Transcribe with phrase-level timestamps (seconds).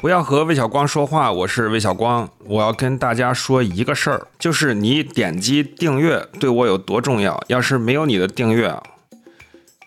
[0.00, 2.26] 不要和魏小光说话，我是魏小光。
[2.46, 7.38] 我要跟大家说一个事儿，就是你点击订阅对我有多重要。
[7.48, 8.82] 要是没有你的订阅啊，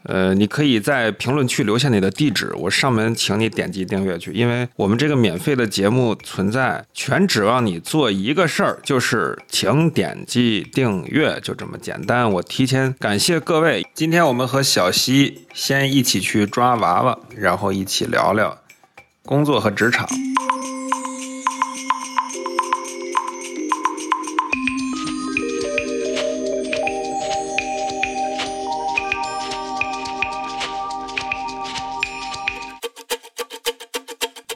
[0.03, 4.31] 呃，你可以在评论区留下你的地址，我上门请你点击订阅去。
[4.33, 12.31] 因为我们这个免费的节目存在，全指望你做一个事儿，就是请点击订阅，就这么简单。
[12.33, 13.83] 我提前感谢各位。
[13.95, 18.59] 今天我们和小西先一起去抓娃娃，然后一起聊聊
[19.25, 20.05] 工作和职场。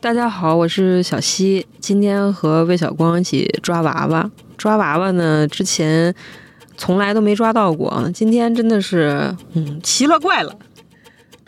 [0.01, 4.29] 大家好，我是小溪，今天和魏小光一起抓娃娃。
[4.57, 6.13] 抓娃娃呢，之前
[6.75, 10.53] 从来都没抓到过，今天真的是，嗯，奇了怪了，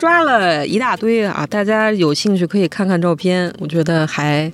[0.00, 1.46] 抓了一大堆啊！
[1.46, 4.50] 大家有兴趣可以看看照片，我觉得还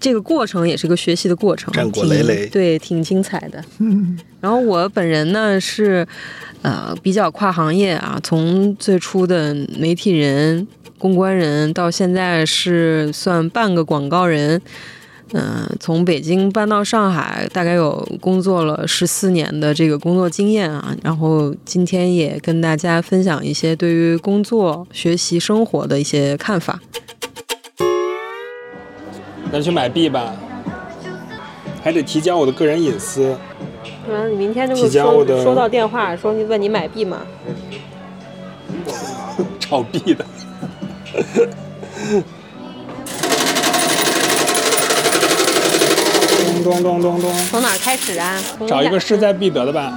[0.00, 3.62] 这个过程也是个学习的过程，战果累累挺对，挺精彩的。
[4.40, 6.08] 然后我本人呢是，
[6.62, 10.66] 呃，比较跨行业啊，从最初的媒体人。
[10.96, 14.60] 公关人到现在是算半个广告人，
[15.32, 20.96] 嗯、从北京搬到上海，大概有工作了十四年的这个工作经验啊。
[21.02, 26.80] 然后今天也跟大家分享一些对于工作、学习、生活的一些看法。
[29.50, 30.34] 那去买币吧，
[31.82, 33.36] 还得提交我的个人隐私。
[34.06, 37.20] 不然你明天就提交我的收到电话说你问你买币吗？
[39.60, 40.24] 炒币的。
[46.68, 48.38] 咚咚咚咚咚，从哪开始啊？
[48.66, 49.90] 找一个势在必得的吧。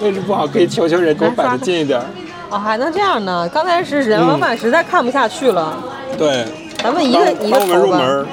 [0.00, 1.98] 位置不好，可以求求人给我摆的近一点。
[2.50, 3.48] 哦，还能这样呢？
[3.48, 5.74] 刚才是人，老板实在看不下去了。
[6.18, 6.44] 对，
[6.82, 7.76] 咱们一个一个投吧。
[7.76, 8.26] 入门。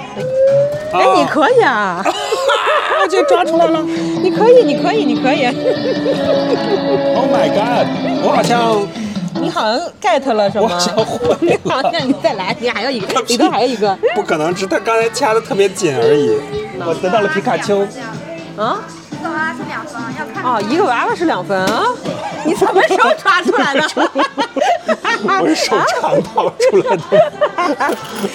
[0.92, 2.04] 哎，你可以啊！
[3.02, 3.82] 我 就抓出来了。
[4.22, 5.46] 你可以，你可以，你可以。
[7.16, 7.88] Oh my god！
[8.24, 8.82] 我好像
[9.40, 10.64] 你好像 get 了什么？
[10.64, 16.38] 我好像会你好像你再来，你还要一个，里头还有一个不可能，只是他刚才掐的特别紧而已。
[16.80, 17.82] 我得到了皮卡丘。
[18.58, 18.80] 啊？
[19.12, 21.84] 一个娃娃是两分，要看哦，一个娃娃是两分啊？
[22.46, 23.82] 你什么时候抓出来的？
[25.42, 27.04] 我是手长掏出来的。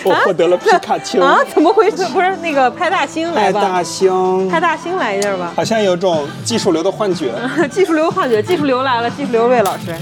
[0.04, 1.22] 我获得了皮卡丘。
[1.22, 1.38] 啊？
[1.54, 2.04] 怎么回事？
[2.08, 3.62] 不是那个派大星来吧？
[3.62, 4.48] 派大星。
[4.50, 5.54] 派大星来一下吧。
[5.56, 7.32] 好像有种技术流的幻觉。
[7.72, 9.96] 技术流幻觉，技术流来了，技术流魏老师。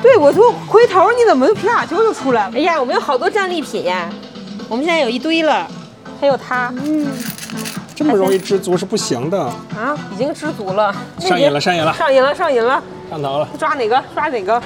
[0.00, 2.56] 对，我说回头你怎么皮卡丘就出来了？
[2.56, 4.08] 哎呀，我们有好多战利品呀，
[4.68, 5.66] 我们现在有一堆了，
[6.20, 7.06] 还有它，嗯
[7.96, 9.40] 这么容易知足是不行的。
[9.40, 13.48] 啊，已经知足了，上瘾了，上瘾了，上瘾了，上瘾了，上头了。
[13.58, 14.04] 抓哪个？
[14.14, 14.62] 抓哪个？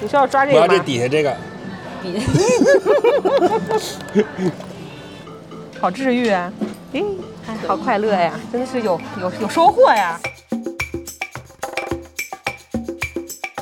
[0.00, 0.84] 你是要抓这我要这个吗？
[0.84, 1.32] 底下这个。
[2.02, 2.18] 比
[5.80, 6.52] 好治愈啊！
[6.92, 7.02] 哎，
[7.46, 10.18] 哎好快乐呀，真的是有有有收获呀。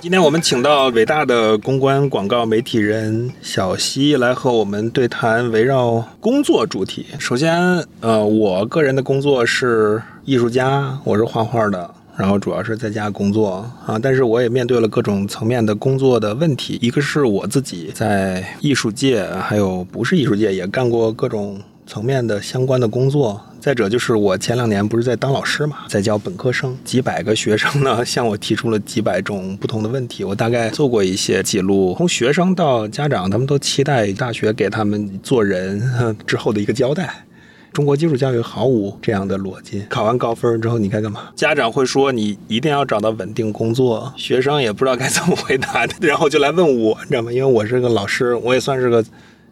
[0.03, 7.05] 今天我们请到伟大的公关广告媒体人小溪来和我们对谈围绕工作主题。
[7.19, 11.91] 首先，呃，我个人的工作是艺术家，我是画画的。
[12.16, 16.78] 然后主要是在家工作啊，但是我也面对了各种层面的工作的问题。
[16.81, 23.39] 一个是我自己在艺术界，还有不是艺术界也干过各种层面的相关的工作。
[23.60, 31.94] 再者就是我前两年不是在当老师嘛，在教本科生，几百个学生呢 向我提出了几百种不同的问题，我大概做过一些记录。
[31.98, 35.82] 从学生到家长，他们都期待大学给他们做人
[36.26, 37.26] 之后的一个交代。
[37.72, 39.84] 中国基础教育毫无这样的逻辑。
[39.88, 41.28] 考完高分之后，你该干嘛？
[41.37, 47.31] 家长会说你一定要找到稳定工作，学生也不知道该怎么回答， 然后就来问我，你知道吗？
[47.31, 49.04] 因为我是个老师，我也算是个。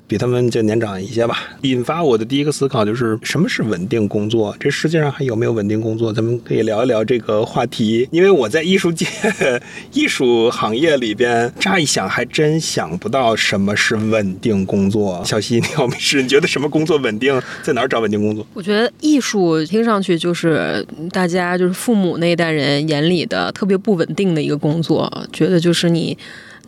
[0.08, 4.56] 比他们就年长一些吧，引发我的第一个思考就是什么是稳定工作？
[4.58, 6.10] 这世界上还有没有稳定工作？
[6.10, 8.08] 咱们可以聊一聊这个话题。
[8.10, 9.06] 因为我在艺术界、
[9.92, 15.22] 艺术行业里边，乍一想还真想不到什么是稳定工作。
[15.26, 16.22] 小溪，你好没事？
[16.22, 17.38] 你觉得什么工作稳定？
[17.62, 18.46] 在哪儿找稳定工作？
[18.54, 20.82] 我觉得艺术听上去就是
[21.12, 26.16] 大家就是父母那一代人眼里的特别不稳定的一个工作，觉得就是你。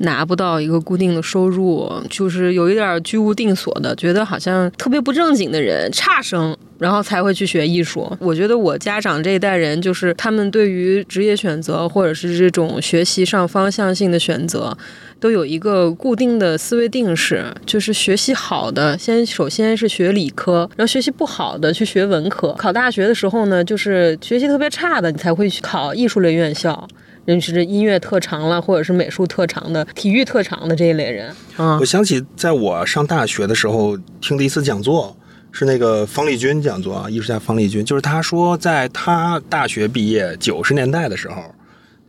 [0.01, 8.11] 拿不到一个固定的收入，就是有一点居无定所的，觉得好像特别不正经的人，差生，然后才会去学艺术。
[8.19, 14.77] 我觉得我家长这一代人，就是他们对于职业选择或者是这种学习上方向性的选择，
[15.19, 22.53] 都有一个固定的思维定式，就是学习好的先首先是学理科，然后学习不好的去学文科。
[22.55, 26.89] 考大学的时候呢，就是学习特别差的，你才会去考艺术类院校。
[27.31, 31.85] 人是音乐特长了，或者是美术特长的、体育特长的这一类人啊我。
[31.85, 35.17] 想起在我上大学的时候听的一次讲座，
[35.53, 41.55] 是那个方力钧讲座啊，艺术家方力钧，就是他说，在他大学毕业九十年代的时候，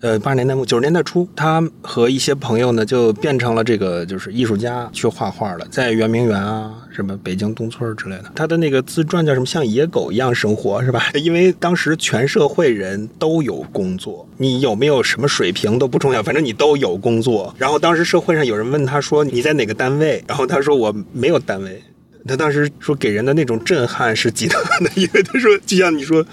[0.01, 8.31] 呃，八十年代末九十年代初，他和一些朋友呢就变成了这个就是艺术家去画画了，在圆明园啊，什么北京东村之类的。
[8.33, 9.45] 他的那个自传叫什么？
[9.45, 11.03] 像野狗一样生活是吧？
[11.13, 17.53] 因为当时全社会人都有工作，你有没有什么水平都不重要，反正你都有工作。
[17.59, 20.23] 然后当时社会上有人问他说你在哪个单位？
[20.27, 21.79] 然后他说我没有单位。
[22.27, 26.25] 他当时说给人的那种震撼是极大的， 因为他说就像你说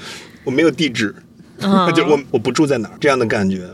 [0.44, 1.14] 我没有地址。
[1.60, 3.68] 啊 就我我不住在哪儿这样的感觉。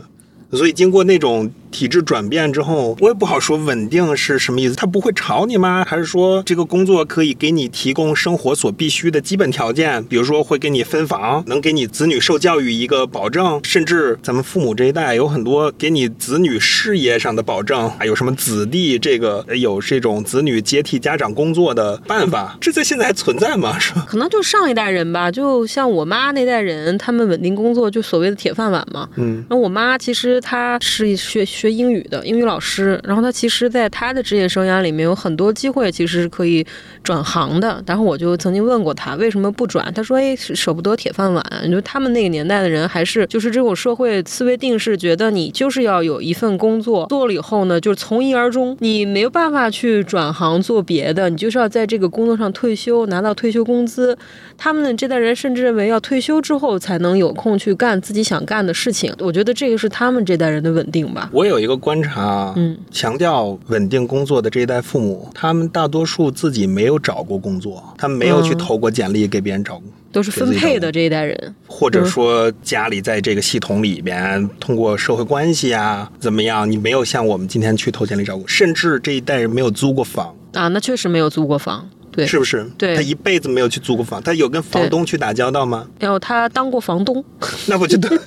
[0.51, 4.75] 所以经过那种体制转变之后，我也不好说稳定是什么意思。
[4.75, 5.85] 他不会炒你吗？
[5.87, 10.03] 还是说这个工作可以给你提供生活所必需的基本条件？
[10.05, 23.77] 比如说会给你分房，能给你子女受教育一个保证，甚至咱们父母这一代有很多给你子女事业上的保证，还有什么子弟这个呃有这种子女接替家长工作的办法，这在现在还存在吗？
[23.79, 24.05] 是吧？
[24.07, 29.07] 可能就上一代人吧，就像我妈那代人，他们稳定工作就所谓的铁饭碗嘛。
[29.15, 32.99] 嗯那我妈其实她是学学英语的，英语老师。
[33.03, 36.65] 然后他其实在他的职业生涯里面有很多机会，其实是可以
[37.03, 37.81] 转行的。
[37.87, 54.17] 然后我就曾经问过他为什么不转，他说：“哎，舍不得铁饭碗。”你说他们那个年代的人还是就是这种社会思维定式，觉得你就是要有一份工作，做了以后呢，就是从一而终，你没有办法去转行做别的，你就是要在这个工作上退休，拿到退休工资。
[54.57, 59.13] 他们这代人甚至认为要退休之后才能有空去干自己想干的事情。
[59.19, 61.29] 我觉得这个是他们这代人的稳定吧。
[61.31, 81.85] 我有一个观察，嗯，强调稳定工作的这一代父母，他们大多数自己没有找过工作，他们没有去嗯投过简历给别人找工都是分配的这一代人，或者说家里在这个系统里边通过社会关系啊怎么样，你没有像我们今天去投简历找工，甚至这一代人没有租过房，啊，那确实没有租过房。
[82.15, 82.65] 对，是不是？
[82.77, 85.87] 对他一辈子没有去租过房，他有跟房东去打交道吗？
[85.99, 87.23] 然后他当过房东，
[87.67, 88.09] 那不就对？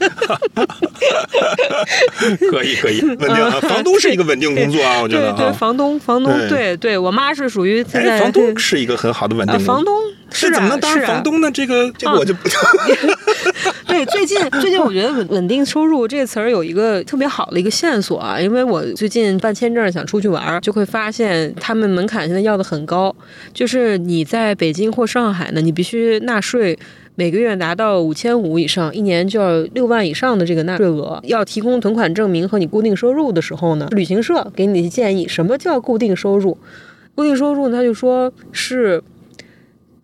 [2.50, 3.60] 可以可以，稳定啊！
[3.60, 5.52] 房东是一个稳定工作啊， 我觉对对，得啊。
[5.52, 9.58] 房东房东，对对对，我妈是属于现在哎，房东是一个很好的稳定。
[9.60, 9.94] 房东
[10.30, 11.50] 是怎么能当房东呢？
[11.50, 12.48] 这个这个啊我就不。
[13.98, 23.12] 对，最近最近我觉得稳稳定收入这个词儿有一个特别好的一个线索啊，因为我最近办签证想出去玩，就会发现他们门槛现在要的很高，
[23.52, 26.78] 就是你在北京或上海呢，你必须纳税。
[27.16, 36.56] 每个月达到五千五以上，一年就要六万以上的这个纳税额，要提供存款证明和你固定收入的时候呢，旅行社给你建议，什么叫固定收入？
[37.16, 39.02] 固定收入呢，他就说是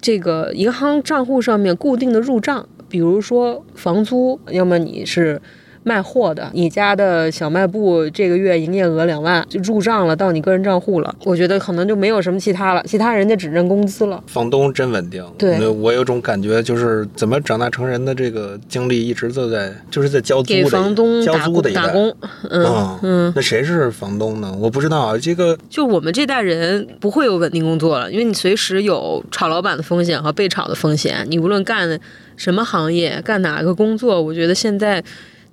[0.00, 5.40] 这个银行账户上面固定的入账，比如说房租，要么你是
[5.86, 11.14] 卖货的，你家的小卖部这个月营业额两万就入账了，到你个人账户了。
[11.24, 14.24] 我觉得可能就没有什么其他了，其他人家只认工资了。
[14.26, 15.22] 房东真稳定。
[15.36, 21.70] 对我有种感觉，就是怎么长大成人的这个经历，一直都在就是在交租的给房东交租的。
[21.72, 22.08] 打工，
[22.48, 24.56] 嗯嗯嗯，那谁是房东呢？
[24.58, 25.18] 我不知道啊。
[25.18, 31.26] 这个就我们这代人不会有稳定工作了，因为你随时有炒老板的风险和被炒的风险。
[31.28, 32.00] 你无论干
[32.36, 35.02] 什么行业，干哪个工作，我觉得现在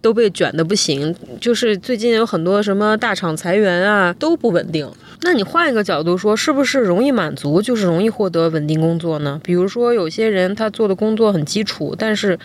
[0.02, 1.16] 都被卷的不行。
[1.40, 4.90] 就是最近有很多什么大厂裁员啊，都不稳定。
[5.22, 9.40] 那你换一个角度说，是不是容易满足就是容易获得稳定工作呢？
[9.44, 12.38] 比如说有些人他做的工作很基础，但是。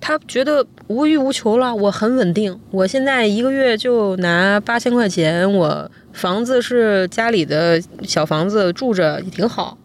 [0.00, 9.78] 他觉得无欲无求了，我很稳定，我现在一个月就拿八千块钱，我房子是家里的小房子住着也挺好。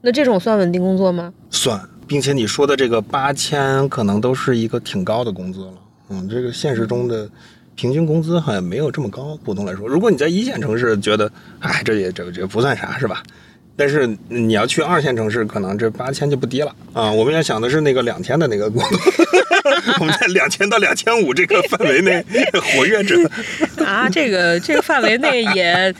[0.00, 1.32] 那这种算稳定工作吗？
[1.48, 1.80] 算，
[2.12, 5.72] 并且你说的这个八千，可能都是一个挺高的工资了。
[6.10, 7.26] 嗯，这个现实中的
[7.74, 9.34] 平均工资好像没有这么高。
[9.42, 13.22] 普通来说，如果你在一线城市觉得，哎，这也这这不算啥，是吧？
[13.76, 17.10] 但是你要去二线城市，可能这八千就不低了啊！
[17.10, 18.98] 我们要想的是那个两千的那个工作，
[19.98, 22.22] 我们在两千到两千五这个范围内
[22.74, 23.16] 活跃着。
[23.84, 25.92] 啊，这个这个范围内也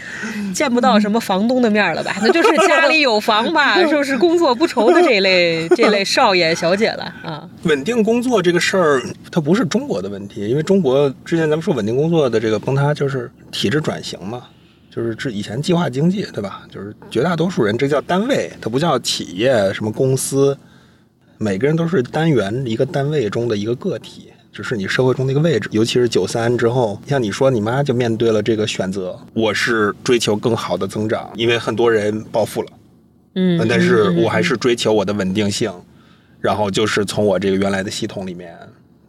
[0.55, 2.15] 见不到什么房东的面儿了吧？
[2.23, 7.49] 那就是家里有房吧， 就是工作不愁的这类这类少爷小姐了啊。
[7.65, 14.43] 稳定工作这个事儿，它不是中国的问题，因为中国之前咱们说稳定工作的这个崩塌，就是体制转型嘛，
[14.95, 16.65] 就是这以前计划经济，对吧？
[16.71, 20.55] 就是绝大多数人这叫单位，它不叫企业，什么公司，
[21.39, 24.31] 每个人都是单元一个单位中的一个个体。
[24.53, 32.69] 只是你社会中的一个位置，尤其是九三之后，像你说，你妈就面对了这个选择：我是追求更好的增长，因为很多人暴富了，
[33.37, 35.73] 嗯，但是嗯我还是追求我的稳定性，
[36.39, 38.55] 然后就是从我这个原来的系统里面，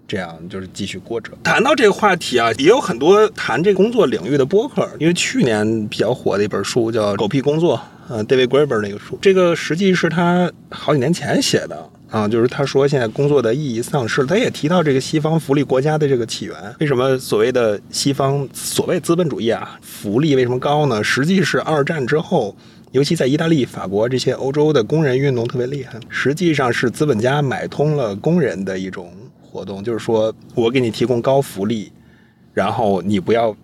[0.08, 1.32] 这样就是继续过着。
[1.44, 7.78] 谈到这个话题啊，也有很多谈这工作领域的播客，因为去年比较火的一本书叫《狗屁工作》，
[8.10, 14.28] 呃，David Graeber 那个书，这个实际是他好几年前写的啊，就是他说现在工作的意义丧失了。
[14.28, 21.04] 他也提到这个西方福利国家的这个起源，为什么所谓的西方所谓资本主义啊，福利为什么高呢？
[21.04, 22.56] 实际是二战之后。
[22.92, 29.12] 尤其在意大利、法国这些欧洲的工人运动特别厉害，实际上是资本家买通了工人的一种
[29.54, 31.92] 活动，就是说我给你提供高福利，
[32.54, 33.56] 然后你不要。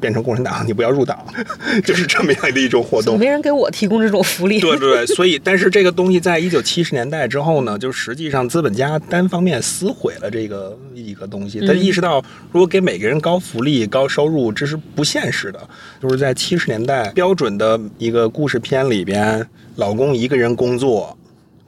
[0.00, 1.18] 变成共产党，你不要入党，
[1.84, 3.18] 就是这么样的一种活动。
[3.18, 4.60] 没人给我提供这种福利。
[4.60, 11.66] 对对对，所以，但是这个东西在一九七十年代之后呢，就实际上资本家单方面撕毁了这个一个东西。
[11.66, 12.22] 他意识到，
[12.52, 15.58] 如果给每个人高福利、高收入，这是不现实的。
[16.00, 19.44] 就是在七十年代标准的一个故事片里边，
[19.74, 21.18] 老公一个人工作，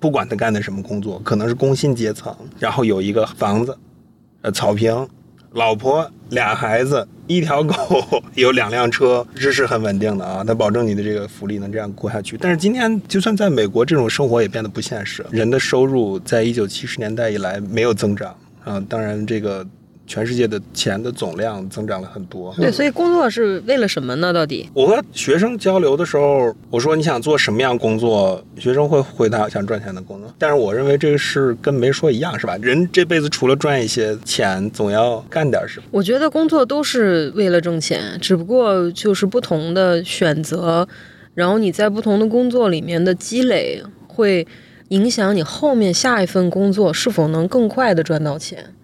[0.02, 3.78] 不管他干的什么工作，可能是工薪阶层，然后有一个房子，
[4.40, 5.08] 呃，草坪。
[5.52, 7.74] 老婆俩孩子一条狗
[8.34, 12.36] 有两辆车，这是很稳定的啊，他保证你的这个福利能这样过下去。
[12.36, 19.64] 但是今天就算在美国，这种生活也变得不现实，人的收入在一九七十年代以来没有增长啊，当然这个。
[20.06, 22.54] 全世界的钱的总量增长了很多。
[22.56, 24.32] 对，所以工作是为了什么呢？
[24.32, 24.68] 到底？
[24.74, 28.44] 我和学生交流的时候，我说你想做什么样工作？
[28.58, 30.34] 学生会回答想赚钱的工作。
[30.38, 32.56] 但是我认为这个是跟没说一样，是吧？
[32.60, 35.86] 人这辈子除了赚一些钱，总要干点什么。
[35.90, 40.86] 我觉得工作都是为了挣钱，只不过就是不同的选择，
[41.34, 44.46] 然后你在不同的工作里面的积累，会
[44.88, 48.74] 影响你后面下一份工作是否能更快的赚到钱。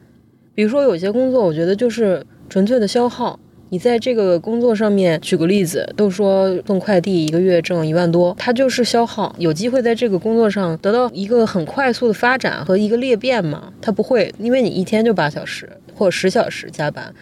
[0.59, 3.39] 比如说，有些工作，我觉得就是纯粹的消耗。
[3.69, 9.33] 你在这个工作上面，举个例子，都说送快递一个月挣一万多，它就是消耗。
[9.39, 13.73] 有机会在这个工作上得到一个很快速的发展和一个裂变吗？
[13.81, 17.15] 它不会，因为你一天就八小时或者十小时加班。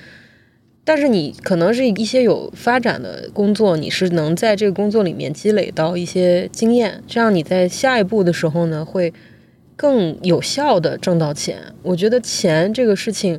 [0.83, 9.13] 但是你可能是一些有发展的工作，你是能在这个工作里面积累到一些经验，这样你在下一步的时候呢会。
[9.77, 13.39] 更有效的挣到钱，我觉得钱这个事情，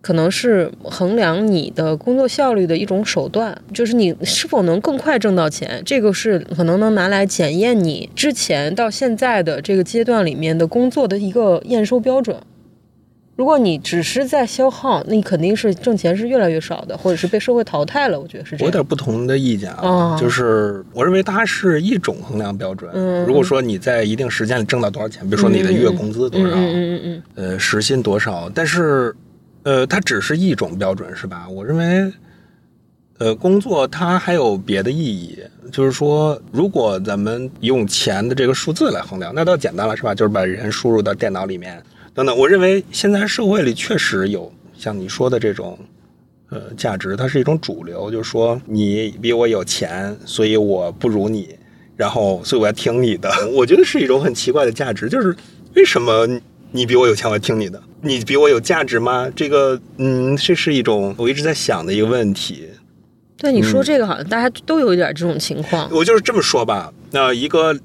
[0.00, 12.36] 可能是衡量你的工作效率的一种手段，就是你是否能更快挣到钱，这个是可能能拿来检验你之前到现在的这个阶段里面的工作的一个验收标准。
[13.36, 18.20] 如果你只是在消耗，那你肯定是挣钱是越来越少的，或者是被社会淘汰了。
[18.20, 18.60] 我觉得是这样。
[18.60, 22.88] 我有点不同的意见啊，就是我认为它是一种衡量标准。
[22.94, 29.12] 嗯，如果说你在一定时间里挣到多少钱，比如说你的月工资多少，嗯嗯嗯呃，时薪多少，但是，
[29.64, 31.48] 呃，它只是一种标准，是吧？
[31.48, 32.12] 我认为，
[33.18, 35.40] 呃，工作它还有别的意义，
[35.72, 40.14] 就是说，如果咱们用钱的这个数字来衡量，那倒简单了，是吧？
[40.14, 41.82] 就是把人输入到电脑里面。
[42.14, 45.76] 等等，我认为现在社会里确实有像你说的这种，
[46.48, 51.48] 呃，价值，它是一种主流，就是说你比我有钱，所以我不如你，
[51.96, 53.28] 然后所以我要听你的。
[53.52, 55.34] 我觉得是一种很奇怪的价值，就是
[55.74, 56.24] 为什么
[56.70, 57.82] 你比我有钱，我要听你的？
[58.00, 59.28] 你比我有价值吗？
[59.34, 62.68] 这个，嗯，这是一种我一直在想的一个问题。
[63.36, 65.90] 对你说这个，好像大家都有一点这种情况。
[65.90, 66.94] 我就是这么说吧。
[67.10, 67.76] 那一个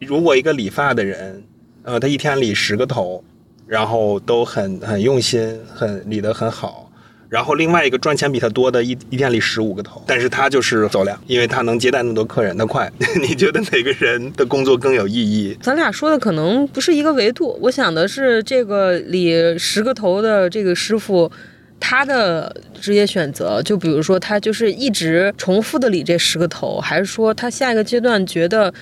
[0.00, 1.42] 如果一个理发的人，
[1.84, 3.24] 呃，他一天理十个头。
[3.68, 6.90] 然后都很很用心，很理得很好。
[7.28, 12.90] 然后另外一个赚钱比他多的，一一天理十五个头，但是他就是走量，因为他能接待那么多客人，那快。
[13.20, 15.54] 你觉得哪个人的工作更有意义？
[15.60, 17.58] 咱俩说的可能不是一个维度。
[17.60, 21.30] 我想的是，这个理十个头的这个师傅，
[21.78, 28.72] 他的职业选择，就比如说他就是一直重复的理这十个头，还是说他下一个阶段觉得？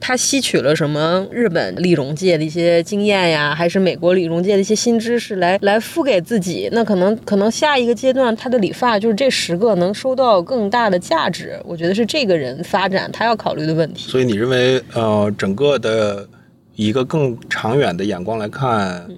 [0.00, 6.68] 他吸取了什么日本理容界的一些经验呀，还是美国理容界的一些新知识来来付给自己？
[6.72, 11.58] 那可能可能下一个阶段他的理发就是这十个能收到更大的价值。
[11.64, 14.10] 我觉得是这个人发展他要考虑的问题。
[14.10, 16.28] 所以你认为，呃，整个的
[16.74, 19.08] 一个更长远的眼光来看，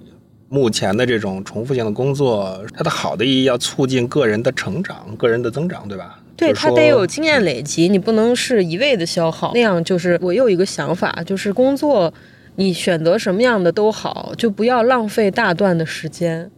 [0.47, 6.19] 目前的这种重复性的工作，它的好的意义要促进个人的成长、个人的增长，对吧？
[6.37, 12.13] 对他得有经验累积，你不能是一味的消耗，那样就是我有一个想法，就是工作，
[12.55, 16.49] 你选择什么样的都好，就不要浪费大段的时间，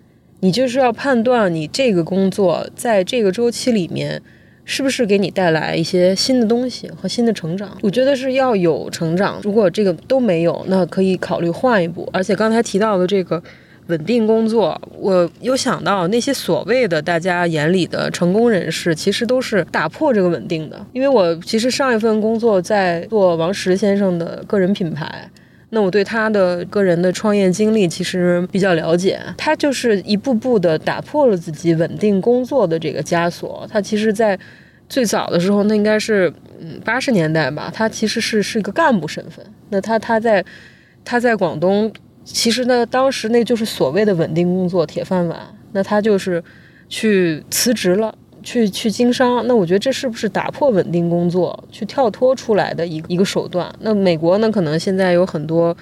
[0.41, 4.21] 你就是要判断你这个工作在这个周期里面，
[4.65, 7.77] 是不是给你带来一些新的东西和新的成长。
[7.81, 12.09] 我觉得是要有成长，如果这个都没有，那可以考虑换一步。
[12.11, 13.41] 而且刚才提到的这个。
[13.89, 20.83] 稳定工作，我有想到那些所谓的大家眼里的成功人士，其实都是打破这个稳定的。
[20.93, 25.29] 因为我其实上一份工作在做王石先生的个人品牌，
[25.71, 29.19] 那我对他的个人的创业经历其实比较了解。
[29.37, 33.67] 他就是一步步的打破了自己稳定工作的这个枷锁。
[33.71, 34.37] 他其实，在
[34.87, 39.43] 最早的时候，那应该是嗯八十年代吧，他其实是是一个干部身份。
[39.69, 40.43] 那他他在
[41.03, 41.91] 他在广东，
[42.31, 45.39] 其实呢，当时那就是所谓的稳定工作、铁饭碗。
[45.71, 46.43] 那他就是
[46.87, 49.45] 去辞职了，去去经商。
[49.47, 53.73] 那我觉得这是不是打破稳定工作、去跳脱出来的一一个手段？
[53.81, 55.75] 那美国呢，可能现在有很多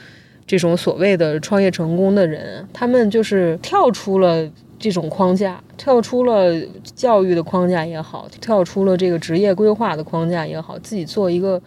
[0.45, 4.49] 这种所谓的创业成功的人，他们就是跳出了。
[4.79, 11.59] 这种框架跳出了教育的框架也好，跳出了这个职业规划的框架也好，自己做一个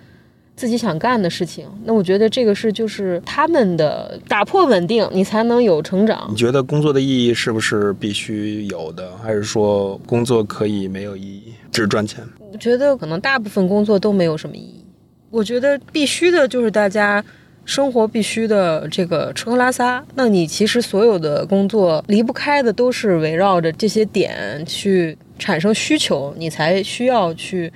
[0.60, 1.66] 自己想干的事情。
[1.84, 6.26] 那我觉得这个是就是他们的打破稳定，你才能有成长。
[6.28, 12.22] 你觉得工作的意义是不是必须有的，还是说工作可以没有意义，只赚钱？
[12.52, 14.84] 我觉得可能大部分工作都没有什么意义。
[15.30, 17.24] 我觉得必须的就是大家。
[17.66, 27.72] 生活必须的这个吃喝拉撒，那你其实所有的工作离不开的都是围绕着这些点去产生需求，你才需要去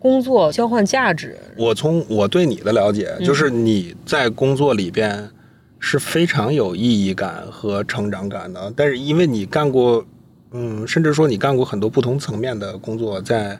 [0.00, 1.38] 工作交换价值。
[1.56, 5.30] 我从我对你的了解，就是你在工作里边
[5.78, 10.04] 是非常有意义感和成长感的，但是因为你干过，
[10.50, 13.56] 嗯，甚至说你干过很多不同层面的工作，在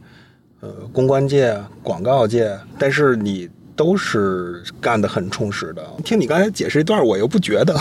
[0.60, 3.48] 呃公关界、广告界，但是你。
[3.80, 5.82] 都是干得很充实的。
[6.04, 7.74] 听你刚才解释一段，我又不觉得。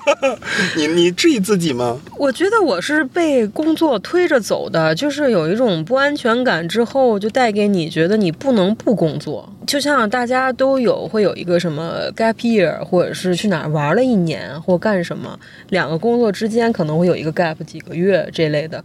[0.76, 1.98] 你你质疑自己吗？
[2.18, 9.50] 我觉得我是被工作推着走的，就是有一种不安全感，之后就带给你觉得你不能不工作。
[9.66, 18.84] 就像大家都有会有一个什么 gap year，或者是去哪儿玩了一年或干什么，两个工作之间可能会有一个 gap 几个月这类的，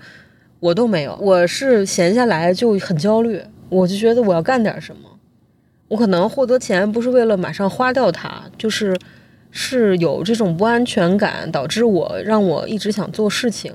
[0.62, 1.18] 我都没有。
[1.20, 5.10] 我是闲下来就很焦虑，我就觉得我要干点什么。
[5.88, 8.98] 我可能获得钱不是为了马上花掉它，就是
[9.52, 13.72] 是有这种不安全感，导致我让我一直想做事情。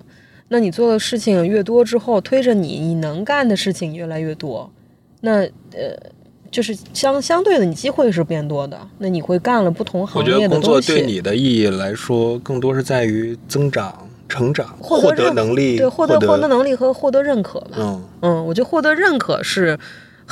[0.48, 4.68] 那你做的事情越多之后，推着你你能干的事情越来越多，
[5.20, 5.94] 那呃，
[6.50, 8.76] 就是相相对的，你机会是变多的。
[8.98, 10.44] 那你会干了不同行业的东西。
[10.44, 17.76] 我觉得工作对你的意义来说，更多是在于增长、成长、获得能力，对，获得获得能力和获得认可吧。
[17.78, 19.78] 嗯嗯，我觉得获得认可是。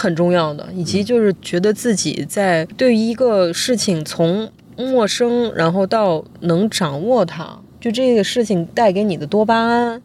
[0.01, 10.01] 很重要的，以及就是觉得自己在对于一个事情从陌生，然后到能掌握它，就这个事情带给你的多巴胺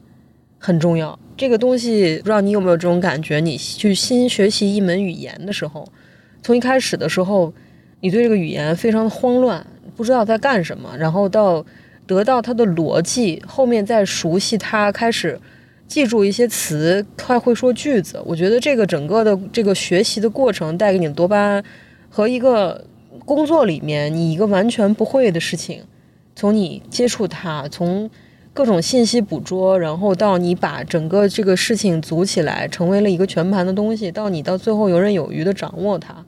[0.58, 1.20] 很重要。
[1.38, 3.40] 这个东西不知道你有没有这种感觉？
[3.40, 5.88] 你去新学习一门语言的时候，
[6.42, 7.54] 从一开始的时候，
[8.02, 9.64] 你对这个语言非常的慌乱，
[9.96, 11.64] 不知道在干什么，然后到
[12.08, 15.40] 得到它的逻辑，后面再熟悉它，开始。
[15.94, 18.20] 记住一些词，快会说句子。
[18.26, 21.64] 我觉得这个整个的这个学习的过程带给你多巴胺，
[22.10, 22.84] 和一个
[23.26, 25.84] 工作里面你一个完全不会的事情，
[26.36, 28.10] 从你接触它，从
[28.56, 36.26] 各种信息捕捉，然后到你把整个这个事情组起来，成为了一个全盘的东西，到你到最后游刃有余的掌握它。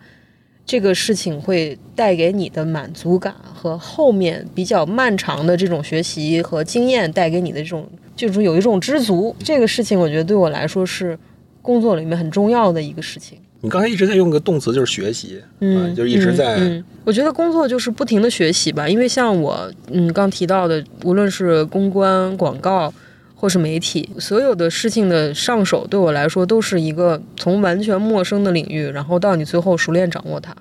[0.63, 9.35] 这个事情会带给你的满足感和后面比较漫长的这种学习和经验带给你的这种，就是有一种知足。
[9.39, 11.17] 这个事情我觉得对我来说是
[11.61, 13.37] 工作里面很重要的一个事情。
[13.61, 16.55] 你刚才一直在用个动词，就是学习，嗯，就是一直在。
[16.57, 22.93] 嗯我觉得工作就是不停的学习吧，因为像我，嗯，刚提到的，无论是公关、广告。
[23.37, 30.55] 或是媒体，所有的事情的上手对我来说都是一个从完全陌生的领域，然后到你最后熟练掌握它。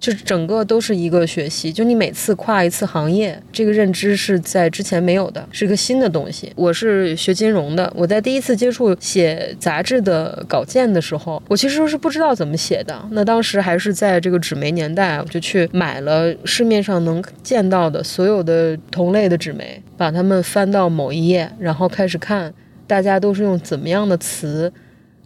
[0.00, 6.50] 就整个都是一个学习，就你每次跨一次行业，这个认知是在之前没有的，是个新的东西。
[6.56, 12.98] 我是学金融的，我在第一次接触写杂志的稿件的时候，我其实是不知道怎么写的。
[13.10, 22.50] 那当时还是在这个纸媒年代，我就去买了市面上能见到的所有的同类的纸媒，把它们翻到某一页，然后开始看
[22.86, 24.72] 大家都是用怎么样的词。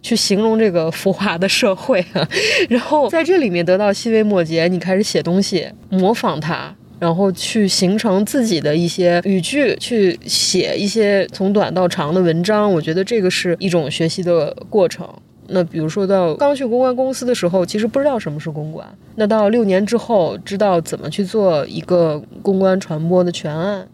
[0.05, 2.05] 去形容这个浮华的社会，
[2.69, 12.71] 然后在这里面得到细微末节，你开始写东西，模仿它，然后去形成自己的一些语句，去写一些从短到长的文章。
[12.71, 15.09] 我觉得这个是一种学习的过程。
[15.47, 18.87] 那比如说到刚去公关公司的时候，其实不知道什么是公关。
[19.15, 23.87] 那到六年之后，知道怎么去做一个公关传播的全案，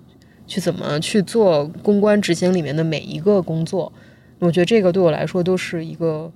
[0.45, 3.93] 去怎么去做公关执行里面的每一个工作。
[4.41, 6.31] 我觉得这个对我来说都是一个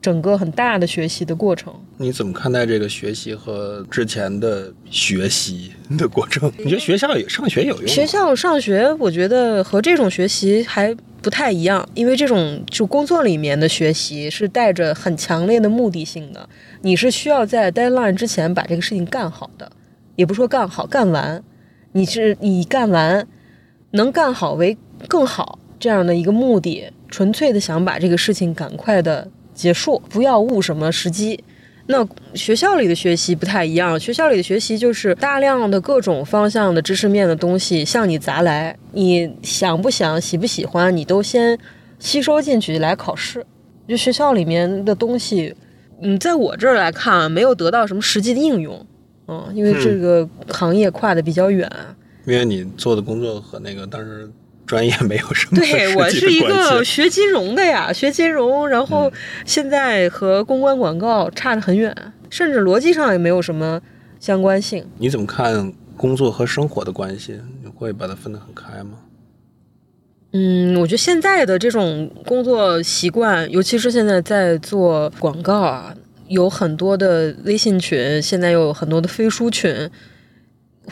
[0.00, 1.74] 整个很大的学习的过程。
[1.96, 6.50] 你怎么看待这个学习和之前的学习的过程？
[6.56, 7.88] 你觉得学校上学有用？
[7.88, 16.48] 学校上学，我觉得和这种学习还不太一样，因为这种就工作里面的学习是带着很强烈的目的性的，
[16.82, 19.68] 你是需要在 deadline 之前把这个事情干好的，
[20.14, 21.42] 也不说干好，干完，
[21.90, 23.26] 你是以干完
[23.90, 26.92] 能干好为更好这样的一个目的。
[27.08, 31.42] 纯粹的想把这个事情赶快的结束，不要误什么时机。
[31.86, 41.58] 那学校里的学习不太一样，学校里的学习就是大量的各种方向的知识面的东西向你砸来，你想不想、喜不喜欢，你都先
[41.98, 43.44] 吸收进去来考试。
[43.88, 45.54] 就学校里面的东西，
[46.02, 48.86] 嗯，在我这儿来看，没有得到什么实际的应用，
[49.26, 51.66] 嗯，因为这个行业跨的比较远。
[52.26, 54.30] 因为你做的工作和那个当时
[54.68, 59.10] 专业没有什么对我是一个学金融的呀，学金融，然后
[59.46, 61.92] 现在和公关广告差得很远，
[62.28, 63.80] 甚至逻辑上也没有什么
[64.20, 64.86] 相关性。
[64.98, 67.40] 你怎么看工作和生活的关系？
[67.62, 68.98] 你会把它分得很开吗？
[70.34, 75.94] 嗯，我觉得现在的这种工作习惯，尤其是现在在做广告啊，
[76.26, 79.88] 有很多的微信群，现在又有很多的飞书群，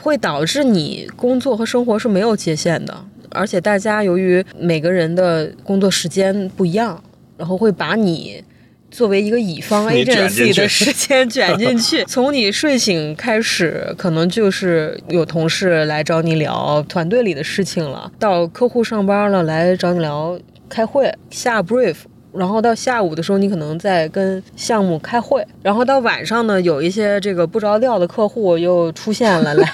[0.01, 3.05] 会导致你工作和生活是没有界限的。
[3.31, 7.03] 而且大家由于每个人的工作时间不一样，
[7.37, 8.43] 然后会把你
[8.91, 12.05] 作为一个乙方 agency 去的时间卷进去。
[12.09, 21.97] 从你睡醒开始，可能就是有同事来找你聊团队里的事情了，到客户上班了来找你聊开会下 brief。
[22.39, 29.69] 然后到下午的时候，你可能在跟项目开会，然后到晚上呢，有一些这个不着调的客户又出现了，来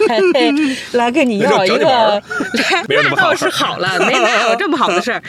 [0.92, 2.22] 来跟你要一个，来
[2.88, 5.22] 那倒是好了，没哪有这么好的事儿。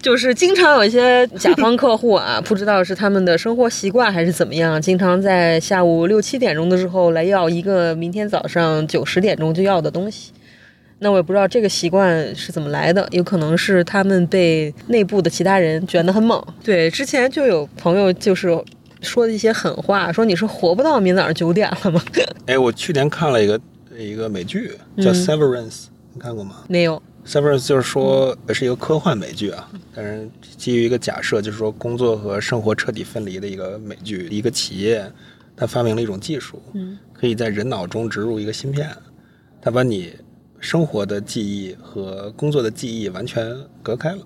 [0.00, 10.30] 就是经常有一些甲方客户啊，不知道是他们的生活习惯还是怎么样，经常在下午六七点钟的时候来要一个明天早上九十点钟就要的东西。
[11.00, 16.42] 那我也不知道这个习惯是怎么来的，有可能是他们被内部的其他人卷得很猛。
[16.64, 18.48] 对，之前就有朋友就是
[19.00, 22.02] 说的一些狠话，说你是活不到明早上九点了吗？
[22.46, 23.60] 哎，我去年看了一个
[23.96, 25.70] 一个美剧叫嗯《Severance》，
[26.14, 26.64] 你看过吗？
[26.68, 27.00] 没有。
[27.24, 34.26] Severance 就是说是一个科幻美剧啊，但是基于一个假设，就是说工作和生活彻底分离的一个美剧。
[34.30, 35.04] 一个企业，
[35.54, 38.88] 它发明了一种技术，嗯，可以在人脑中植入一个芯片，
[39.60, 40.12] 它把你
[40.60, 44.18] 生活的记忆和工作的记忆完全隔开了。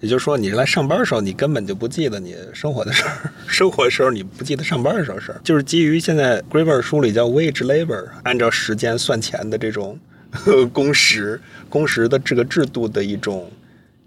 [0.00, 3.10] 也就是说，你来上班的时候，你根本就不记得你生活的事儿；
[3.46, 5.40] 生活的时候，你不记得上班的时候事儿。
[5.44, 9.96] 就是基于现在 Graeber 书里叫 wage labor，按照时间算钱的这种
[10.72, 13.48] 工时、工时的这个制度的一种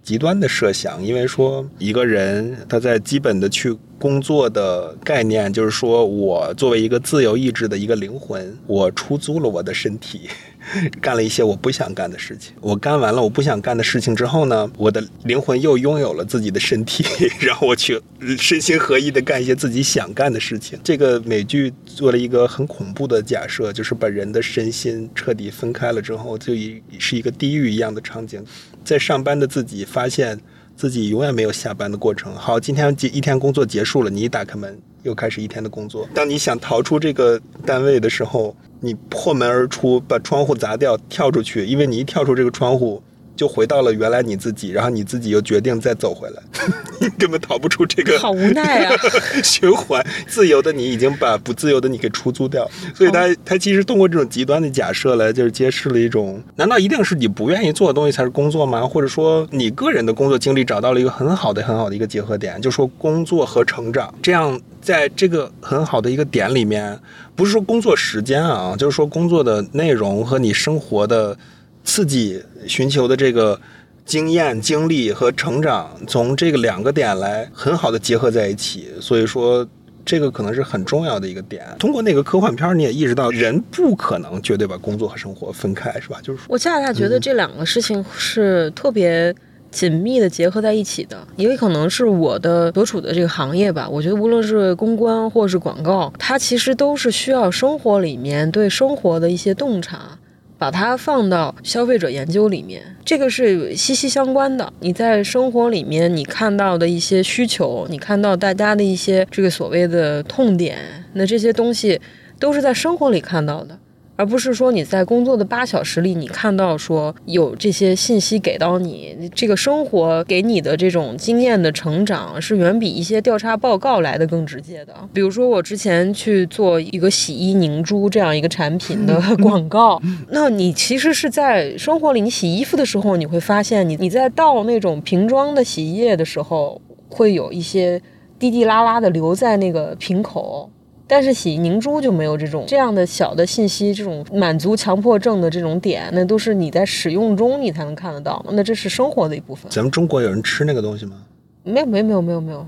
[0.03, 1.01] 极端的设想。
[1.01, 10.29] 因为说一个人他在基本的去工作的概念，就是说我作为一个自由意志的一个灵魂，我出租了我的身体。
[10.99, 12.51] 干了一些我不想干的事情。
[12.59, 17.05] 我干完了我不想干的事情之后呢，我的灵魂又拥有了自己的身体，
[17.39, 18.01] 然后我去
[18.39, 20.79] 身心合一的干一些自己想干的事情。
[20.83, 28.43] 这个美剧做了一个很恐怖的假设，就是把人的身心彻底分开了之后，就一是一个地狱一样的场景。
[28.83, 30.39] 在上班的自己发现
[30.75, 32.35] 自己永远没有下班的过程。
[32.35, 36.07] 好，今天一天工作结束了，你一打开门，又开始一天的工作。
[36.13, 43.01] 当你想逃出这个单位的时候，你破门而出，把窗户砸掉，跳出去，因为你一跳出这个窗户，
[43.35, 46.41] 就回到了原来你自己，然后你自己又决定再走回来，
[46.99, 48.95] 你根本逃不出这个好无奈啊！
[49.43, 50.05] 循环。
[50.27, 58.85] 自由的你已经把不自由的你给出租掉，所以他他其实通过这种极端的假设来，就是揭示了一种：难道一定是你不愿意做的东西才是工作吗？
[58.85, 66.97] 或者说你个人的工作经历找到了一个很好的很好的一个结合点，就说工作和成长，这样在这个很好的一个点里面，
[67.35, 71.37] 不是说工作时间啊，就是说工作的内容和你生活的
[71.85, 73.57] 刺激、寻求的这个。
[74.05, 79.67] 经验、经历和成长，从这个两个点来很好的结合在一起，所以说
[80.05, 81.65] 这个可能是很重要的一个点。
[81.79, 86.19] 通过那个科幻片儿，你也意识到人不可能绝对把工作和生活分开，是吧？
[86.21, 89.33] 就是，我恰恰觉得这两个事情是特别
[89.71, 93.89] 紧密的结合在一起的，也可能是我的所处的这个行业吧。
[93.89, 100.15] 我觉得无论是公关或是广告，它其实都是需要生活里面对生活的一些洞察。
[100.57, 104.71] 把它放到消费者研究里面，这个是息息相关的。
[104.79, 110.77] 你在生活里面，你看到的一些需求，你看到大家的一些这个所谓的痛点，
[111.13, 111.99] 那这些东西
[112.39, 113.77] 都是在生活里看到的。
[114.17, 124.93] 而不是说你在工作的八小时里，你看到说有这些信息给到你，这个生活给你的这种经验的成长是远比一些调查报告来的更直接的。
[125.13, 138.01] 比如说我之前去做一个洗衣凝珠这样一个产品的 广告，那你其实是在生活里，你洗衣服的时候，你会发现你你在倒那种瓶装的洗衣液的时候，会有一些
[138.39, 140.69] 滴滴啦啦的留在那个瓶口。
[141.07, 149.69] 但是洗凝珠就没有这种这样的小的信息，这种满足强迫症的这种点，那都是你在使用中你才能看得到，那这是生活的一部分。
[149.71, 151.15] 咱们中国有人吃那个东西吗？
[151.63, 152.67] 没有没有没有没有没有。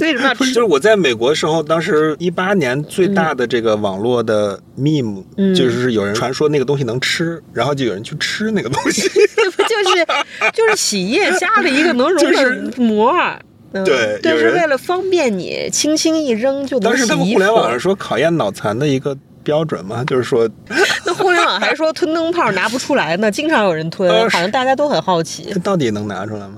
[0.00, 0.52] 为什么吃？
[0.52, 9.08] 就是我在美国的时候，当时一八年最大的这个网络的 meme，、嗯就是有人传说那个东西能吃，然后就有人去吃那个东西。
[9.34, 10.06] 这不就是
[10.52, 13.40] 就是洗液加了一个能溶的膜儿？
[13.72, 20.48] 嗯对就，是为了方便你轻轻一扔就能当时他们互联网上说考验脑残的一个标准嘛，就是说，
[21.04, 25.60] 那互联网还说吞灯泡拿不出来呢，经常有人吞， 呃好像大家都很好奇这。
[25.60, 26.56] 到底能拿出来吗？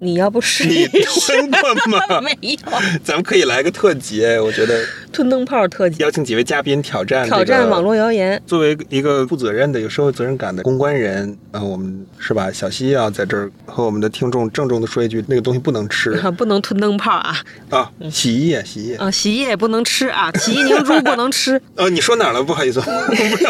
[0.00, 1.32] 你要不试你一试？
[1.32, 2.20] 吞过吗？
[2.22, 2.58] 没有
[3.02, 8.40] 咱们可以来个特辑，我觉得吞灯泡特辑，邀请几位嘉宾挑战、这个、挑战网络谣言。
[8.46, 12.50] 作为一个负责任的、有社会责任感的公关人，呃，我们是吧？
[12.52, 17.36] 小西要在这儿和我们的听众郑重的说一句：那个东西不能吃 啊，不能吞灯泡啊！
[17.70, 17.90] 啊！
[18.10, 18.96] 洗衣液，洗衣液。
[18.96, 21.60] 啊，洗衣液不能吃啊，洗衣凝珠不能吃。
[21.74, 22.42] 呃，你说哪儿了？
[22.42, 22.80] 不好意思，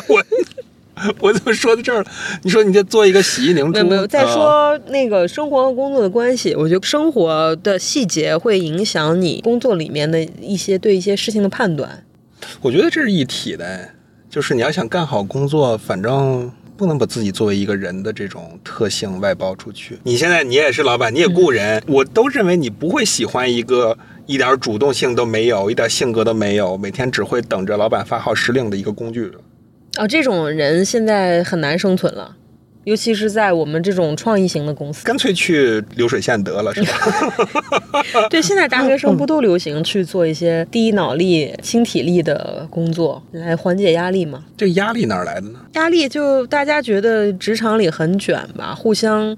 [0.08, 0.22] 我，
[1.20, 2.10] 我怎么说到这儿了？
[2.42, 3.72] 你说你在做一个洗衣凝珠？
[3.72, 12.04] 没有没有，再啊说那个生活和工作的关系，我觉得生活的细节会影响你工作里面的一些对一些事情的判断。
[12.60, 13.90] 我觉得这是一体的，
[14.30, 19.98] 就是你要想干好工作，反正不能把自己作为一个人的这种特性外包出去。
[20.04, 29.32] 你现在你也是老板，你也雇人，我都认为你不会喜欢一个一点主动性都没有、一点性格都没有，每天只会等着老板发号施令的一个工具。
[29.98, 32.36] 啊，这种人现在很难生存了，
[32.84, 35.04] 尤其是在我们这种创意型的公司。
[35.04, 36.90] 干脆去流水线得了，是吧？
[38.30, 44.44] 对，现在大学生不都流行去做一些低脑力、轻体力的工作，来缓解压力吗？
[44.56, 45.58] 这压力哪儿来的呢？
[45.74, 49.36] 压力就大家觉得职场里很卷吧，互相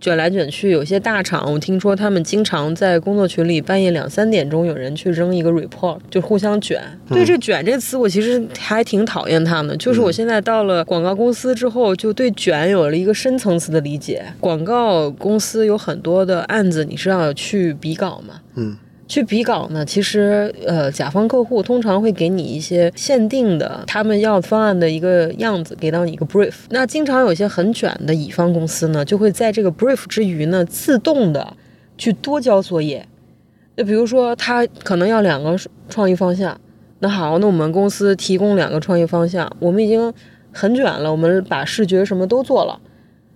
[0.00, 0.70] 卷来卷去。
[0.70, 6.82] 有些大厂，我听说他们经常在工作群里半夜两三点钟有人去扔一个 report，就互相卷。
[7.08, 9.76] 对这“卷”这词，我其实还挺讨厌他们。
[9.78, 14.24] 就是我现在到了广告公司之后，就对卷有了一个深层次的理解。
[14.40, 18.40] 广告公司有很多的案子，你是要去比稿嘛？
[18.54, 18.76] 嗯。
[19.10, 26.52] 去比稿呢，其实呃，甲方客户通常会给你一些限定的他们要方案的一个样子，给到你一个 brief。
[26.68, 31.54] 那经常有些很卷的乙方公司呢，就会在这个 brief 之余呢，自动的
[31.98, 33.04] 去多交作业。
[33.76, 36.56] 就比如说，他可能要两个创意方向，
[37.00, 40.14] 那好，那我们公司提供两个创意方向，我们已经
[40.52, 42.78] 很卷了，我们把视觉什么都做了。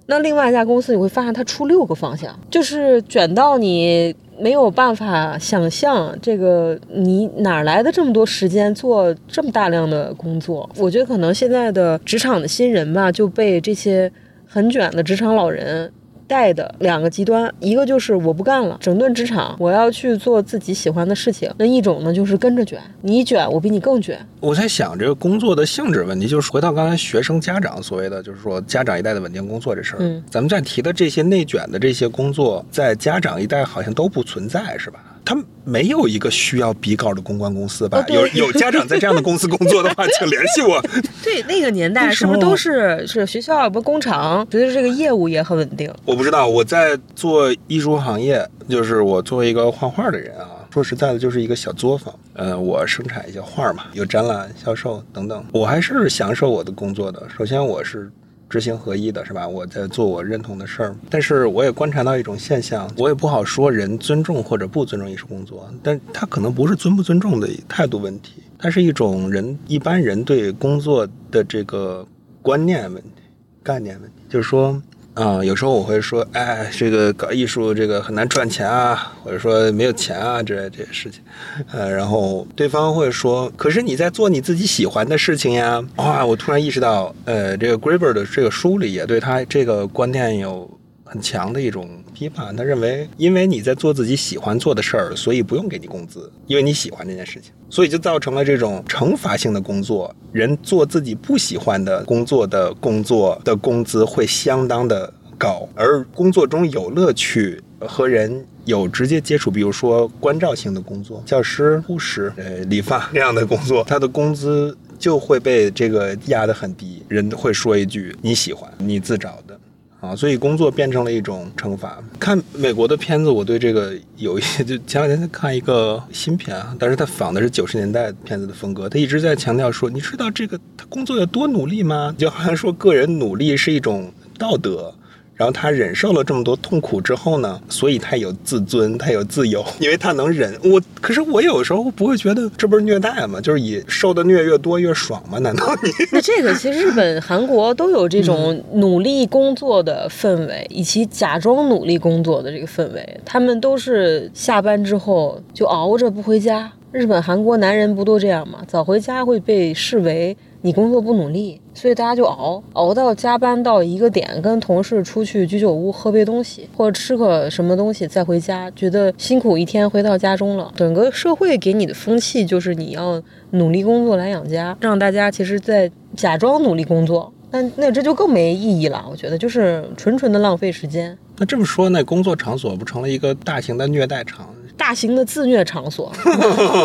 [0.07, 10.69] 那另外一家公司你会发现，他出六个方向，就是卷到你没有办法想象这个你哪来的这么多时间做这么大量的工作。
[10.77, 14.11] 我觉得可能现在的职场的新人吧，就被这些
[14.47, 15.93] 很卷的职场老人。
[16.27, 24.19] 带的两个极端，一个就是我不干了，整顿职场，我要去做自己喜欢的事情；那一种呢，就是跟着卷，你卷，我比你更卷。
[24.41, 29.99] 我在想这个工作的性质问题，就是回到刚才学生家长所谓的，就是说家长一代的稳定工作这事儿。
[30.01, 35.01] 嗯咱们在提的这些内卷的这些工作，在家长一代好像都不存在，是吧？
[35.25, 37.99] 他没有一个需要比稿的公关公司吧？
[37.99, 40.81] 哦有有家长在这样的公司工作的话，请联系我。
[41.25, 44.47] 对，那个年代是不是都是是学校不工厂？
[44.51, 45.91] 觉得这个业务也很稳定。
[46.05, 52.15] 我不知道，我在做艺术行业，就是我作为一个画画的人啊，说实在的，就是一个小作坊。
[52.35, 57.23] 呃，我生产一些画嘛，有展览、销售等等，我还是享受我的工作的。
[57.37, 58.11] 首先，我是
[58.55, 59.49] 知行合一的，是吧？
[59.49, 72.07] 我在做我认同的事儿，但是我也观察到一种现象，我也不好说人尊重或者不尊重艺术工作，但他可能不是尊不尊重的态度问题，它是一种人一般人对工作的这个
[72.41, 73.23] 观念问题、
[73.61, 74.81] 概念问题，就是说。
[75.15, 81.23] 啊、有时候我会说，哎，这个搞艺术这个很难赚钱啊，或者说没有钱啊之类这些事情，
[81.71, 85.81] 呃，然后对方会说，可是你在做你自己喜欢的事情呀。
[85.97, 90.69] 哇，我突然意识到，呃，这个 Graver 的这个书里也对他这个观念有
[91.05, 92.57] 很强的一种批判。
[92.57, 100.15] 他认为，因为你在做自己喜欢做的事儿，所以不用给你工资，因为你喜欢这件事情，所以就造成了这种惩罚性的工作。
[100.33, 117.03] 人做自己不喜欢的工作的工作的工资会相当的高，而工作中有乐趣和人有直接接触，比如说关照性的工作，教师、护士、呃理发这样的工作，他的工资就会被这个压得很低。
[117.09, 119.59] 人会说一句：“你喜欢，你自找的。”
[120.05, 121.99] 啊，所以工作变成了一种惩罚。
[122.21, 132.15] 看美国的片子，我对这个有一些， 就前两天在看一个新片啊，但是他仿的是九十年代片子的风格，他一直在强调说，你知道这个他工作有多努力吗？
[132.19, 134.95] 就好像说个人努力是一种道德，
[135.37, 140.57] 然后他忍受了这么多痛苦之后呢，所以他有自尊，他有自由，因为他能忍。
[140.63, 143.41] 我可是我有时候不会觉得这不是虐待吗？
[143.41, 145.39] 就是以受的虐越多越爽吗？
[145.41, 145.91] 难道你？
[146.13, 153.21] 那这个其实日本、韩国都有这种努力工作的氛围，以及假装努力工作的这个氛围。
[153.25, 156.71] 他们都是下班之后就熬着不回家。
[156.93, 158.61] 日本、韩国男人不都这样吗？
[158.69, 170.73] 早回家会被视为你工作不努力，所以大家就熬，熬到加班到一个点，跟同事出去居酒屋喝杯东西，或者吃个什么东西再回家，觉得辛苦一天回到家中了。
[170.75, 179.05] 整个社会给你的风气就是你要努力工作来养家，让大家其实在假装努力工作，但那这就更没意义了。
[179.11, 184.49] 我觉得就是纯纯的浪费时间，那这么说，那工作场所不成了一个大型的虐待场？
[184.79, 186.11] 大型的自虐场所。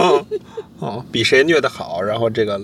[0.80, 2.60] 哦，比谁虐得好，然后这个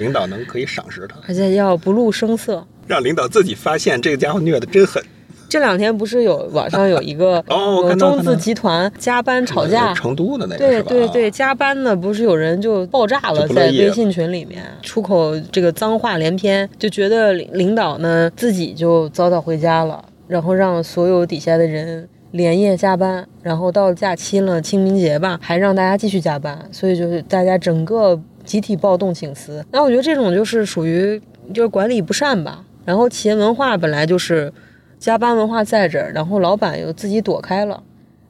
[0.00, 2.66] 领导能可以赏识他，而且要不露声色。
[2.88, 5.00] 让领导自己发现这个家伙虐得真狠。
[5.48, 10.82] 这两天不是有网上有一个 哦中字集团加班吵架，成都的那个对？
[10.84, 28.16] 对对，加班呢，不是有人就爆炸了在微信群里面出口这个脏话连篇，就觉得领领导呢自己就早早回家了，然后让所有底下的人连夜加班，然后到假期了，清明节吧，还让大家继续加班，所以就是大家整个
[28.50, 29.64] 集体暴动请辞。
[29.70, 31.22] 那我觉得这种就是属于
[31.54, 34.52] 就是管理不善吧，然后企业文化本来就是
[34.98, 37.80] 加班文化在这儿，然后老板又自己躲开了。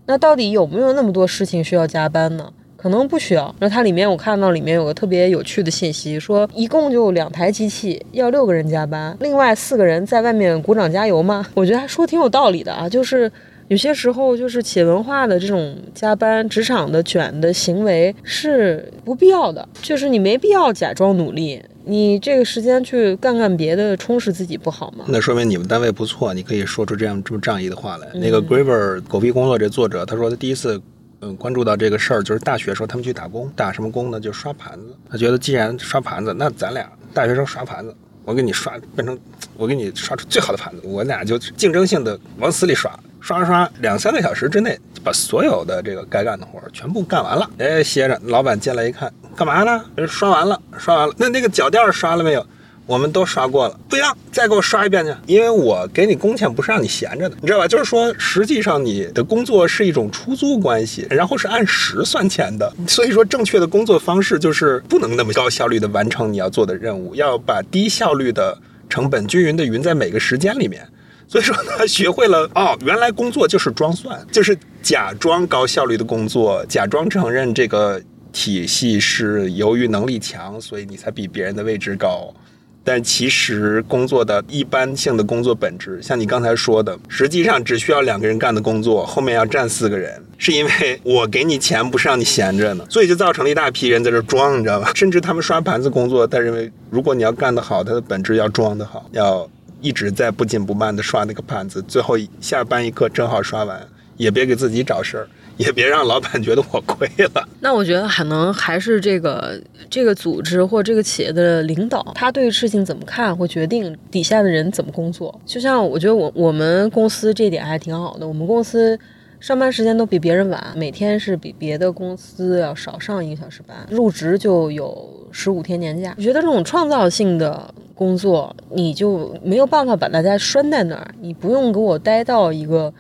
[0.05, 2.53] 那到底有没有那么多事情需要加班呢？
[2.77, 3.55] 可能不需要。
[3.61, 11.47] 那它里面我看到里面有个特别有趣的信息，说一共就两台机器，要六个人加班，另外四个人在外面鼓掌加油吗？
[11.55, 13.33] 我觉得还说挺有道理的啊，就是。
[13.71, 25.05] 有些时候，就是企业文化的这种加班、职场的卷的行为是不必要的，就是你没必要假装努力，你这个时间去干干别的，充实自己不好吗？
[25.07, 28.09] 那说明你们单位不错，你可以说出这样这么仗义的话来。
[28.13, 30.83] 嗯那个 Graver 狗屁工作这作者，他说他第一次
[31.21, 34.19] 嗯关注到这个事儿，就是大学时候他们去打工，打什么工呢？
[34.19, 34.97] 就刷盘子。
[35.09, 39.17] 他觉得既然刷盘子，那咱俩大学生刷盘子，我给你刷变成，
[39.57, 42.91] 我给你刷出最好的盘子，我俩就竞争性的往死里刷。
[43.21, 47.49] 刷刷，两三个小时之内把所有的这个该干的活全部干完了。
[47.59, 49.85] 哎，歇着，老板进来一看，干嘛呢？
[50.09, 51.15] 刷完了，刷完了。
[51.17, 52.45] 那那个脚垫刷了没有？
[52.87, 57.69] 我们都刷过了，不行，再给我刷一遍去，因为我给你工钱不是让你闲着的，你知道吧？
[57.69, 62.73] 就是说，实际上你的工作是一种出租关系，然后是按时算钱的。
[62.89, 70.85] 所以说，正确的工作方式就是不能那么高效率的完成你要做的任务，要把低效率的成本均匀的匀在每个时间里面。
[71.31, 82.35] 所以说他 学会了哦，原来工作就是装蒜，就是假装高效率的工作，假装承认这个体系是由于能力强，所以你才比别人的位置高。
[82.83, 94.91] 但其实工作的一般性的工作本质，像你刚才说的，实际上只需要两个人干的工作，后面要站四个人，是因为我给你钱，不是让你闲着呢，所以就造成了一大批人在这装，你知道吧？
[94.95, 99.49] 甚至他们刷盘子工作，他认为如果你要干得好，它的本质要装得好，要
[99.81, 103.81] 一直在不紧不慢的刷那个盘子，最后下班一刻正好刷完，
[104.17, 107.49] 也别给自己找事儿，也别让老板觉得我亏了。
[107.61, 115.41] 那我觉得可能还是这个这个组织或这个企业的领导，他对事情怎么看，会决定底下的人怎么工作。
[115.47, 118.99] 就像我觉得我我们公司这点还挺好的，我们公司
[119.41, 126.15] 上班时间都比别人晚，每天是比别的公司要少上一个小时班，入职就有十五天年假。
[126.17, 132.93] 我觉得这种创造性的工作，你就没有办法把大家拴在那儿，你不用给我待到一个。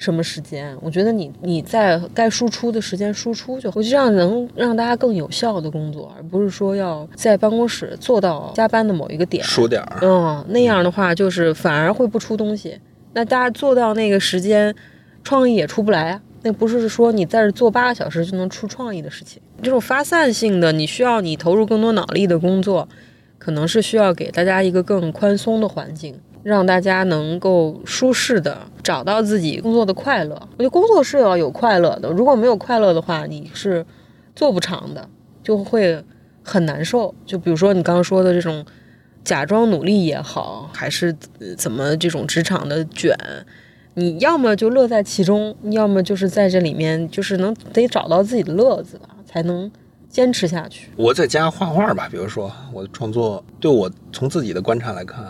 [0.00, 0.74] 什么时间？
[0.80, 9.44] 我觉得你你在该输出的时间输出就好，我就这样能让大家更有效的工作，而不是说要在办公室做到加班的某一个点。
[9.44, 12.78] 数点儿，嗯，那样的话就是反而会不出东西。
[13.12, 14.74] 那大家做到那个时间，
[15.22, 16.22] 创意也出不来啊。
[16.42, 19.40] 那不是说你在这做八个小时就能出创意的事情。
[19.62, 22.88] 这种发散性的，你需要你投入更多脑力的工作，
[23.38, 26.20] 可能是需要给大家一个更宽松的环境。
[26.42, 30.34] 让大家能够舒适的找到自己工作的快乐。
[30.52, 33.84] 我觉得工作是要有快乐的，如果没有快乐的话，你是
[34.34, 35.06] 做不长的，
[35.42, 36.02] 就会
[36.42, 37.14] 很难受。
[37.26, 38.64] 就比如说你刚刚说的这种
[39.22, 41.14] 假装努力也好，还是
[41.58, 43.14] 怎么这种职场的卷，
[43.94, 49.70] 你要么就乐在其中，要么就是在这里面就是能得找到自己的乐子吧，才能
[50.08, 50.88] 坚持下去。
[50.96, 55.24] 我在家画画吧，比如说我的创作，对我从自己的观察来看，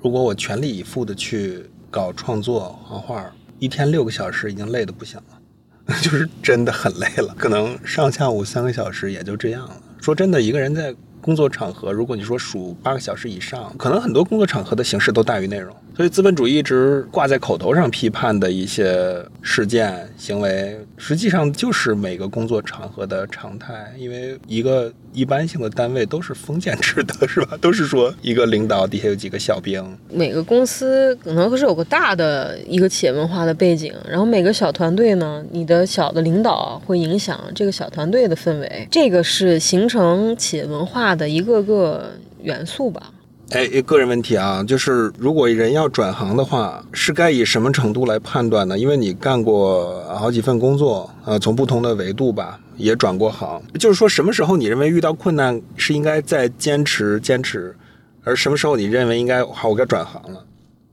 [0.00, 7.34] 如果我全力以赴的去搞创作画画，一天六个小时已经累得不行了， 就是真的很累了。
[7.38, 9.76] 可能上下午三个小时也就这样了。
[10.00, 15.76] 说真的，一个人在工作场合，如果你说数八个小时以上，可能很多工作场合的形式都大于内容。
[15.96, 23.92] 所以资本主义一直挂在口头上批判的一些事件行为，实际上就是每个工作场合的常态。
[23.98, 27.58] 因为一个一般性的单位都是封建制的，是吧？
[27.60, 29.84] 都是说一个领导底下有几个小兵。
[30.10, 42.12] 每个公司可能是有个大的一个企业文化的背景，然后每个小团队呢，你的小的领导会影响这个小团队的氛围，这个是形成企业文化的一个个
[42.42, 43.12] 元素吧。
[43.50, 48.78] 哎，个人问题啊，就是如果人要转行的话，是该以什么程度来判断呢？
[48.78, 53.60] 因为你干过好几份工作，呃，从不同的维度吧，也转过行。
[53.76, 57.74] 就是说，什么时候你认为遇到困难是应该再坚持坚持，
[58.22, 60.44] 而什么时候你认为应该好，我该转行了？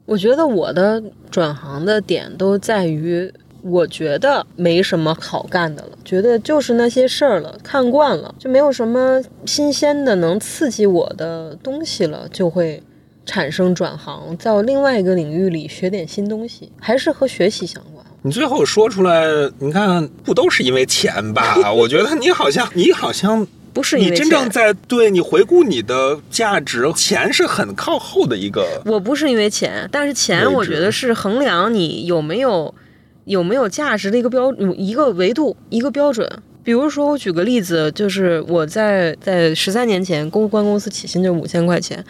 [0.07, 3.31] 我觉得我的转行的点都在于。
[3.69, 12.81] 我觉得没什么好干的了，觉得就是那些事儿了，看惯了，就没有什么新鲜的能刺激我的东西了，就会
[13.25, 18.05] 产生转行，在另外一个领域里学点新东西，还是和学习相关。
[18.21, 19.25] 你最后说出来，
[19.59, 21.57] 你看不都是因为钱吧？
[21.71, 28.81] 我觉得你好像，你好像不是你真正在对你回顾你的价值，钱是很靠后的一个。
[28.85, 32.73] 我不是因为钱，但是钱我觉得是衡量你有没有。
[33.27, 36.27] 有没有价值的一个标一个维度一个标准？
[36.63, 42.03] 比如说，我举个例子，就是我在在十三年前，公关公司起薪就五千块钱，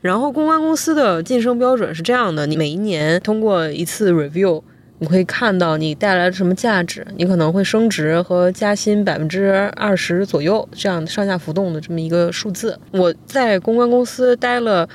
[0.00, 4.62] 然后公关公司的晋升标准是这样的：你每一年通过一次 review，
[4.98, 12.78] 你会看到你带来了什么价值，你可能会升职和加薪百分之二十左右，这样上下浮动的这么一个数字。
[12.90, 14.86] 我在公关公司待了，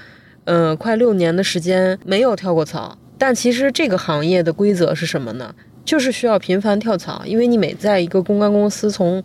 [0.46, 2.96] 呃，快六年的时间，没有跳过槽。
[3.20, 5.54] 但其实这个行业的规则是什么呢？
[5.86, 9.22] 就是需要频繁跳槽，因为你每在一个公关公司从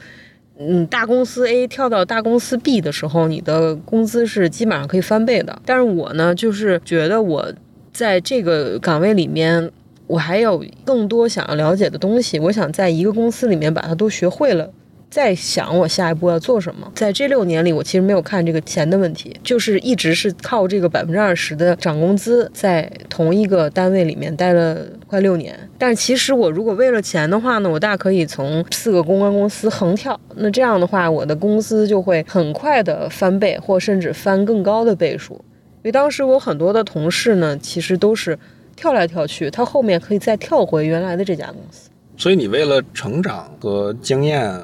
[0.59, 5.61] 嗯大公司 A 跳到大公司 B 的时候，你的工资是基本上可以翻倍的。
[5.65, 7.53] 但是我呢，就是觉得我
[7.93, 9.71] 在这个岗位里面，
[10.07, 14.71] 我还有更多想要了解的东西，我想在一个公司里面把它都学会了。
[15.15, 16.91] 在想我下一步要做什么。
[16.97, 25.57] 在这六年里，我其实没有看这个钱的问题，就是一直是靠这个百分之二十的涨工资，在同一个单位里面待了快六年。
[25.79, 30.19] 但是其实我如果为了钱的话呢，我大可以从四个公关公司横跳。
[30.35, 35.35] 那这样的话，我的工资就会很快的翻倍，或甚至翻更高的倍数。
[35.35, 38.37] 因为当时我很多的同事呢，其实都是
[38.75, 41.89] 跳来跳去，他后面可以再跳回原来的这家公司。
[42.17, 44.61] 所以你为了成长和经验。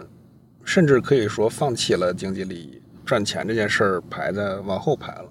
[0.70, 5.24] 甚至可以说放弃了经济利益，赚钱这件事儿排在往后排了。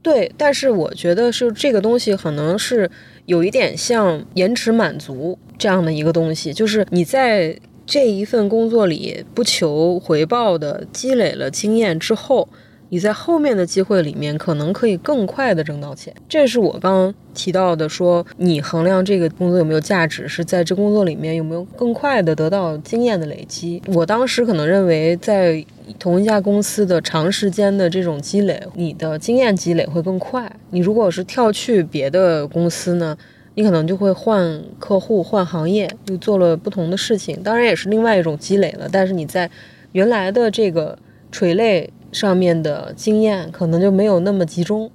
[0.00, 2.88] 对，但是我觉得是这个东西可能是
[3.26, 12.48] 有一点像延迟满足这样的一个东西，就是你在这一份工作里不求回报的积累了经验之后。
[12.90, 16.14] 你在后面的机会里面，可能可以更快的挣到钱。
[16.28, 23.82] 这是我刚刚提到的，说你衡量这个工作有没有价值，是在这工作里面有没有更快的得到经验的累积。
[23.88, 25.64] 我当时可能认为，在
[25.98, 30.50] 同一家公司的长时间的这种积累，你的经验积累会更快。
[30.70, 33.16] 你如果是跳去别的公司呢，
[33.54, 38.88] 你可能就会换客户、换行业，又做了不同的事情，当然也是另外一种积累了。
[38.92, 39.50] 但是你在
[39.92, 40.96] 原来的这个
[41.32, 41.90] 垂类。
[42.14, 44.88] 上面的经验可能就没有那么集中，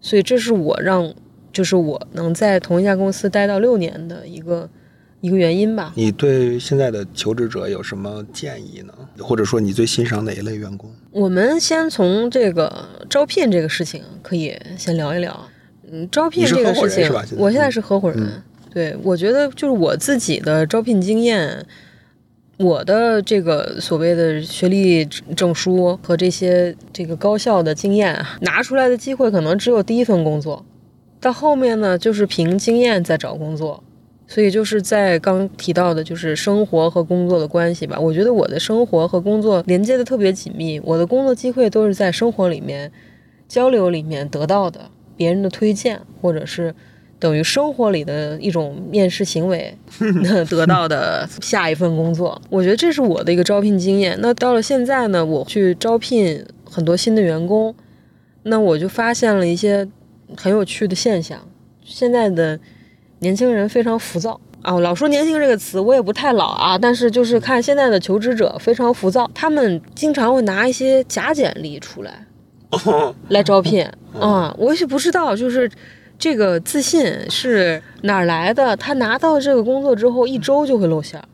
[0.00, 1.12] 所以这是我让，
[1.52, 4.66] 就是我能在同一家公司待到六年的一个
[5.20, 5.92] 一个原因吧。
[5.94, 8.94] 你对现在的求职者有什么建议呢？
[9.18, 10.90] 或者说你最欣赏哪一类员工？
[11.10, 15.38] 我们先从这个招聘这个事情可以先聊一聊。
[15.92, 18.42] 嗯，招聘这个事情，我现在是合伙人。
[18.72, 21.64] 对，我觉得就是我自己的招聘经验。
[22.58, 30.64] 我的这个所谓的学历证书和这些这个高校的经验拿出来的机会，可能只有第一份工作，
[31.20, 33.84] 到后面呢，就是凭经验在找工作，
[34.26, 38.00] 所以就是在刚提到的，就是生活和工作的关系吧。
[38.00, 42.90] 我觉得我的生活和工作连接的特别紧密，我的工作机会都是在生活里面
[43.46, 44.80] 交流里面得到的，
[45.14, 46.74] 别人的推荐或者是。
[47.26, 49.76] 等于生活里的一种面试行为
[50.48, 54.16] 得到的下一份工作，我觉得这是我的一个招聘经验。
[54.20, 57.74] 那到了现在呢，我去招聘很多新的员工，
[58.44, 59.88] 那我就发现了一些
[60.36, 61.36] 很有趣的现象。
[61.84, 62.56] 现在的
[63.18, 72.24] 年轻人非常浮躁啊，我老说年轻这个词，我也不太老啊，但是就是看现在的求职者非常浮躁，他们经常会拿一些假简历出来
[73.30, 73.84] 来招聘
[74.16, 75.68] 啊，我也不知道就是。
[76.18, 78.76] 这个自信是哪儿来的？
[78.76, 81.26] 他拿到这个工作之后，一周就会露馅儿。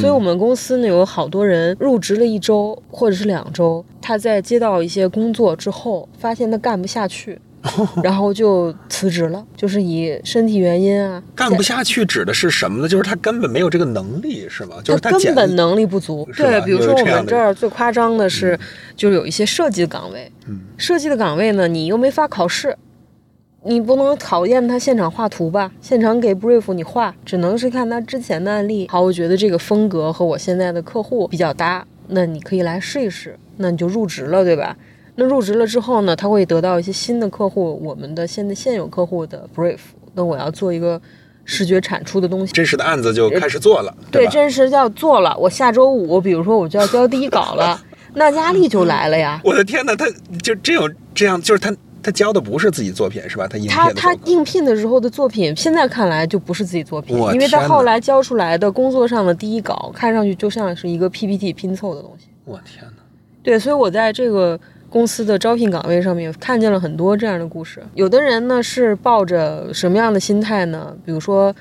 [0.00, 7.38] 所以，我们公司呢有好多人入职了一周或者是两周，他在接到一些工作之后，发现他干不下去，
[8.02, 12.88] 然后就辞职了，就是以身体原因啊，干不下去指的是什么呢？
[12.88, 14.78] 就是他根本没有这个能力，是吗？
[14.82, 16.28] 就是他简根本能力不足。
[16.36, 18.58] 对，比如说我们这儿最夸张的是，
[18.96, 22.76] 就是有一些设计的岗位，嗯设计的岗位呢，你又没法考试，
[23.66, 25.70] 你不能考验他现场画图吧？
[25.80, 28.86] 现场给 brief 你画，只能是看他之前的案例。
[28.88, 34.76] 好，我觉得这个风格和我现在的客户比较搭，那你可以来试一试，那你就入职了，对吧？
[35.16, 39.78] 那入职了之后呢，他会得到一些新的客户，我们的现在现有客户的 brief，
[40.14, 41.00] 那我要做一个
[41.44, 42.52] 视觉产出的东西。
[42.52, 44.30] 真实的案子就开始做了，对，吧？
[44.30, 45.36] 真实要做了。
[45.38, 47.82] 我下周五，比如说我就要交第一稿了，
[48.14, 49.40] 那压力就来了呀。
[49.44, 50.06] 我的天哪，他
[50.42, 51.74] 就这种这样，就是他
[52.06, 53.48] 他教的不是自己作品是吧？
[53.48, 62.28] 他应他他应聘的时候的作品，现在看来就不是自己作品，因为他后来交出来的工作上的第一稿，看上去就像是一个 PPT 拼凑的东西。
[62.44, 63.02] 我天哪，
[63.42, 64.56] 对，所以我在这个
[64.88, 67.82] 公司的招聘岗位上面看见了很多这样的故事。
[67.94, 70.96] 有的人呢是抱着什么样的心态呢？
[71.04, 71.52] 比如说，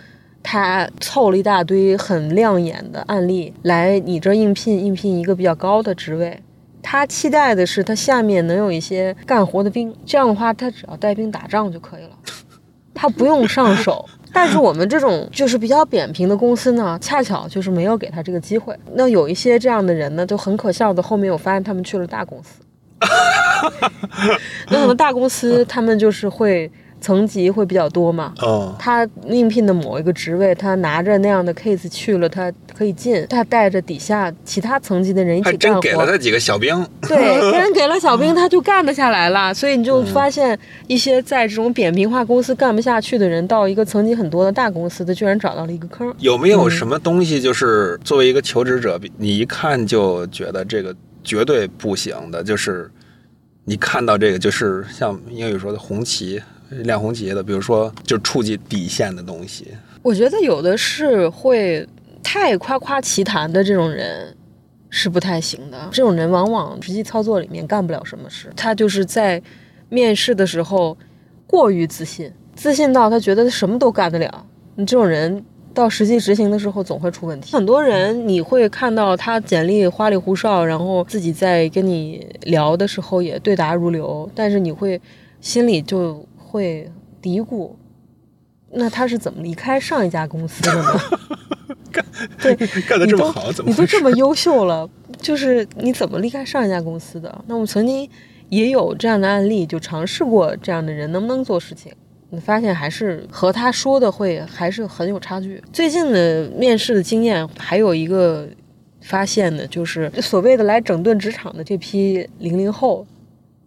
[0.44, 6.40] 他凑了一大堆很亮眼的案例来你这儿应聘，应聘一个比较高的职位。
[6.88, 12.12] 他期待的是他下面能有一些干活的兵，这样的话他只要带兵打仗就可以了，
[12.94, 14.08] 他不用上手。
[14.32, 18.78] 但是我们这种就是比较扁平的公司呢，恰巧就是没有给他这个机会。
[18.94, 22.62] 那有一些这样的人呢，就很可笑的，后面我发现他们去了大公司。
[24.70, 26.72] 那可能大公司他们就是会
[27.06, 35.80] 层级会比较多嘛，哦，他应聘的某一个职位，他拿着那样的 case 去了，他可以进，他带着底下其他层级的人一起干活。
[35.80, 39.54] 真给了他几个小兵，对，给了小兵， 他就干得下来了。
[39.54, 46.12] 所以你就嗯发现一些在这种扁平化公司干不下去的人，到一个层级很多的大公司，他居然找到了一个坑。
[46.18, 52.90] 有没有什么东西，就是作为一个求职者，你一看就觉得这个绝对不行的，就是
[53.66, 59.68] 你看到这个，就是像英语说的红旗、亮红旗的，比如说就触及底线的东西。
[60.02, 61.88] 我觉得有的是会
[62.22, 64.36] 太夸夸其谈的这种人
[64.90, 65.90] 是不太行的。
[65.92, 69.42] 这种人往往实际操作里面干不了什么事，他就是在
[69.90, 70.98] 面试的时候
[71.48, 74.46] 过于自信，自信到他觉得什么都干得了。
[74.76, 75.44] 你这种人。
[75.76, 77.54] 到实际执行的时候总会出问题。
[77.54, 85.02] 很多人你会看到他简历花里胡哨，然后自己在跟你聊的时候也对答如流，但是你会
[85.42, 86.90] 心里就会
[87.22, 87.72] 嘀咕，
[88.72, 91.00] 那他是怎么离开上一家公司的呢？
[92.42, 92.56] 对，
[92.88, 94.90] 干得这么好，怎么你都这么优秀了，
[95.20, 97.44] 就是你怎么离开上一家公司的？
[97.48, 98.08] 那我们曾经
[98.50, 101.92] 也有这样的案例，就尝试过这样的人能不能做事情，
[102.30, 105.62] 你发现还是和他说的会还是很有差距。
[105.74, 108.48] 最近的面试的经验还有一个
[109.02, 113.06] 发现的，就是所谓的来整顿职场的这批零零后。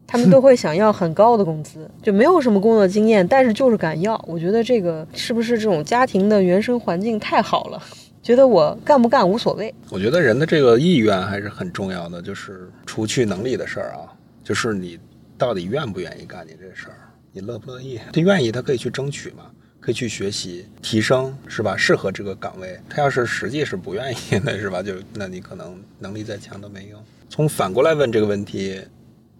[0.08, 4.20] 他们都会想要很高的工资， 就没有什么工作经验，但是就是敢要。
[4.26, 7.80] 我觉得这个是不是这种家庭的原生环境太好了？
[8.22, 9.72] 觉得我干不干无所谓。
[9.90, 14.08] 我觉得人的这个意愿还是很重要的，就是除去能力的事儿啊，
[14.42, 14.98] 就是你
[15.36, 16.96] 到底愿不愿意干你这事儿，
[17.32, 18.00] 你乐不乐意？
[18.12, 19.44] 他愿意，他可以去争取嘛，
[19.78, 21.76] 可以去学习提升，是吧？
[21.76, 22.78] 适合这个岗位。
[22.88, 24.82] 他要是实际是不愿意的，是吧？
[24.82, 27.00] 就那你可能能力再强都没用。
[27.30, 28.80] 从反过来问这个问题，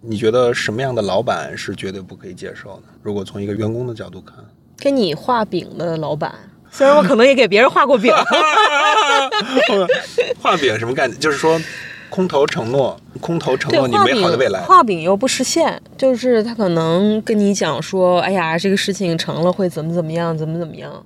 [0.01, 2.83] 你觉得什么样的老板是绝对不可以接受的？
[3.03, 4.35] 如果从一个员工的角度看，
[4.77, 6.33] 给你画饼的老板，
[6.71, 8.13] 虽然我可能也给别人画过饼，
[10.41, 11.19] 画饼什么概念？
[11.19, 11.59] 就是说，
[12.09, 14.61] 空头承诺，空头承，诺你美好的未来。
[14.61, 21.05] 画饼又不实现，就是他可能跟你讲说，哎呀，这个事情成了会怎么怎么样，怎么怎么样，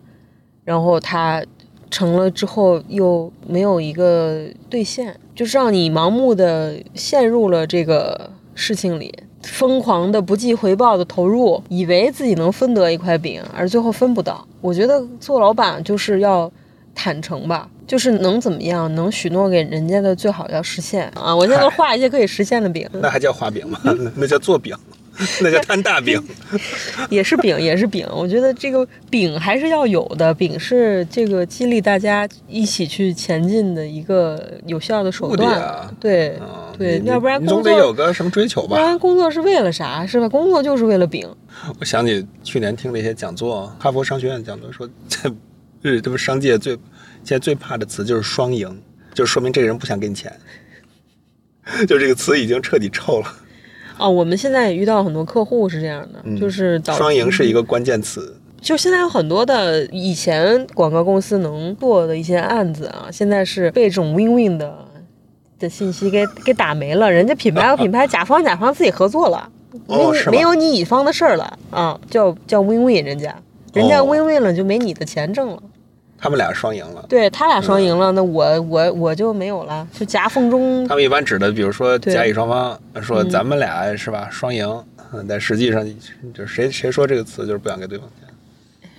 [0.63, 1.43] 然后他
[1.89, 9.13] 成了之后又没有一个兑现，就是让你盲目的陷入了这个事情里。
[9.43, 14.47] 疯狂的不计回报的投入，以为自己能分得一块饼，而最后分不到。
[14.61, 16.49] 我觉得做老板就是要
[16.95, 21.35] 坦诚吧，就是能怎么样，能许诺给人家的最好要实现啊！
[21.35, 23.77] 我现在都画一些可以实现的饼，那还叫画饼吗？
[23.83, 24.73] 那那叫做饼，
[25.41, 26.23] 那叫摊大饼。
[27.11, 28.07] 也是饼，也是饼。
[28.13, 35.61] 我觉得这个饼还是要有的，饼是这个激励大家一起去前进的一个有效的手段。
[35.61, 36.47] 啊对、嗯
[36.77, 38.69] 对，要不然你总工作，得有个什么追求吧？
[38.69, 40.05] 不然工作是为了啥？
[40.05, 40.27] 是吧？
[40.27, 41.27] 工作就是为了饼。
[41.79, 45.29] 我想起去年听了一些讲座，哈佛商学院讲座说，这
[45.81, 46.73] 这这不商界最
[47.23, 48.81] 现在最怕的词就是双赢，
[49.13, 50.33] 就说明这个人不想给你钱，
[51.87, 53.27] 就这个词已经彻底臭了。
[53.97, 58.35] 哦，我们现在也遇到很多客户是这样的，嗯就是导双赢是一个关键词。
[58.59, 64.73] 就现在有很多的以前广告公司能做的一些案子啊，现在是被这种 win win 的
[65.63, 67.09] 的信息给给打没了。
[67.11, 69.49] 人家品牌和品牌，甲方甲方自己合作了，
[69.87, 73.33] 哦是吗没没有你乙方的事儿了啊，叫叫 win win 人家，
[73.73, 75.63] 人家哦 win win 了就没你的钱挣了。
[76.17, 77.05] 他们俩双赢了。
[77.09, 84.65] 对他俩双赢了，嗯那我我我就没有了，就夹缝中他们一般指的，比如说甲乙双方说嗯咱们俩是吧双赢，
[85.13, 85.85] 嗯但实际上
[86.33, 88.22] 就是谁谁说这个词就是不想给对方钱。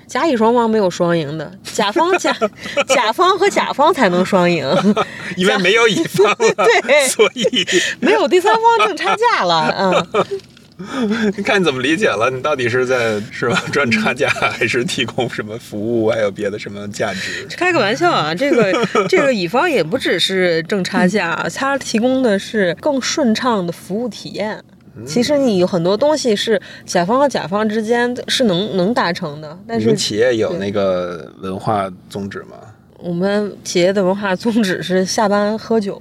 [0.06, 2.34] 甲乙双方没有双赢的，甲方甲
[2.88, 4.66] 甲方和甲方才能双赢，
[5.36, 6.36] 因为没有乙方了，
[6.82, 7.66] 对所以
[8.00, 10.06] 没有第三方挣差价了。
[10.16, 12.28] 嗯，你看你怎么理解了？
[12.30, 17.46] 你到底是在是吧赚差价，还是提供什么服务，还有别的什么价值？
[17.56, 18.72] 开个玩笑啊，这个
[19.08, 24.62] 这个乙方也不只是挣差价，他提供的是更顺畅的服务体验。
[25.06, 32.56] 其实你有很多东西是甲方和甲方之间是能能达成的，但是你们企业有那个文化宗旨吗？
[32.98, 36.00] 我们企业的文化宗旨是下班喝酒，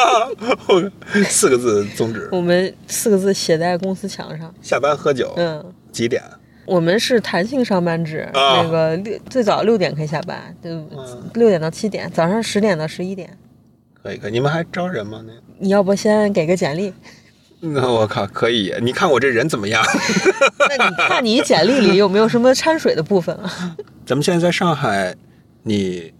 [1.26, 4.52] 四个字宗旨：我们四个字写在公司墙上。
[4.60, 6.22] 下班喝酒，嗯，几点？
[6.66, 13.30] 我们是弹性上班制，啊那个六最早六点可以下班，就嗯六点到七点，早上十点到十一点。
[14.02, 15.24] 可以可以，你们还招人吗？
[15.26, 16.92] 那你要不先给个简历？
[17.74, 18.74] 那我靠，可以！
[18.82, 19.80] 你看我这人怎么样？
[20.68, 23.76] 那你看你简历里有没有什么掺水的部分啊？
[24.04, 25.14] 咱们现在在上海，
[25.62, 26.12] 你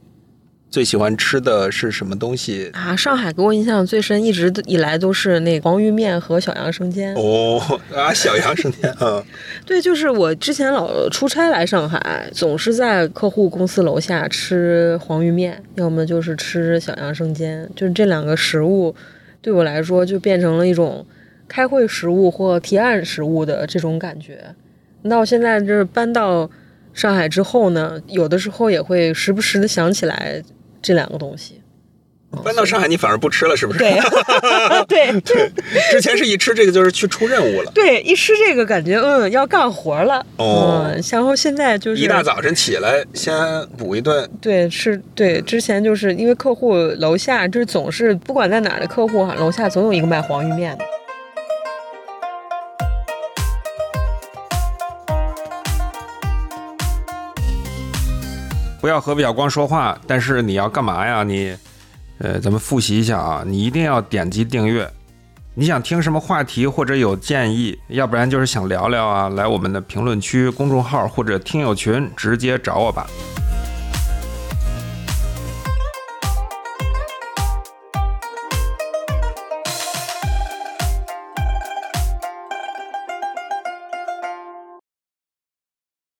[0.70, 2.70] 最喜欢吃的是什么东西？
[2.74, 7.12] 啊，上海给我印象最深，一直以来都是那黄鱼面和小杨生煎。
[7.16, 7.60] 哦
[7.92, 9.20] 啊，小杨生煎啊，
[9.66, 18.94] 对，就是我之前老出差来上海，总是在客户公司楼下吃黄鱼面，要么就是吃小杨生煎，就是这两个食物
[19.40, 21.04] 对我来说就变成了一种
[21.52, 24.42] 开会食物或提案食物的这种感觉。
[25.02, 26.48] 那我现在就是搬到
[26.94, 30.42] 上海之后呢，有的时候也会时不时的想起来
[30.80, 31.60] 这两个东西。
[32.42, 33.78] 搬到上海你反而不吃了，是不是？
[33.80, 34.00] 对，
[35.20, 35.20] 对，
[35.90, 40.24] 之前是一吃这个就是去出任务了，对，一吃这个感觉，嗯，要干活了。
[40.38, 43.34] 哦嗯，然后现在就是一大早晨起来先
[43.76, 45.42] 补一顿，对，是对。
[45.42, 50.84] 之前就是因为客户楼下就是总是不管在哪儿的客户哈，楼下总有一个卖黄鱼面的。
[58.82, 61.22] 不要和表光说话，但是你要干嘛呀？
[61.22, 61.56] 你，
[62.18, 64.90] 呃，咱们复习一下啊，你一定要点击订阅。
[65.54, 73.06] 你想听什么话题或者有建议，要不然就是想聊聊啊，来我们的评论区、公众号或者听友群直接找我吧。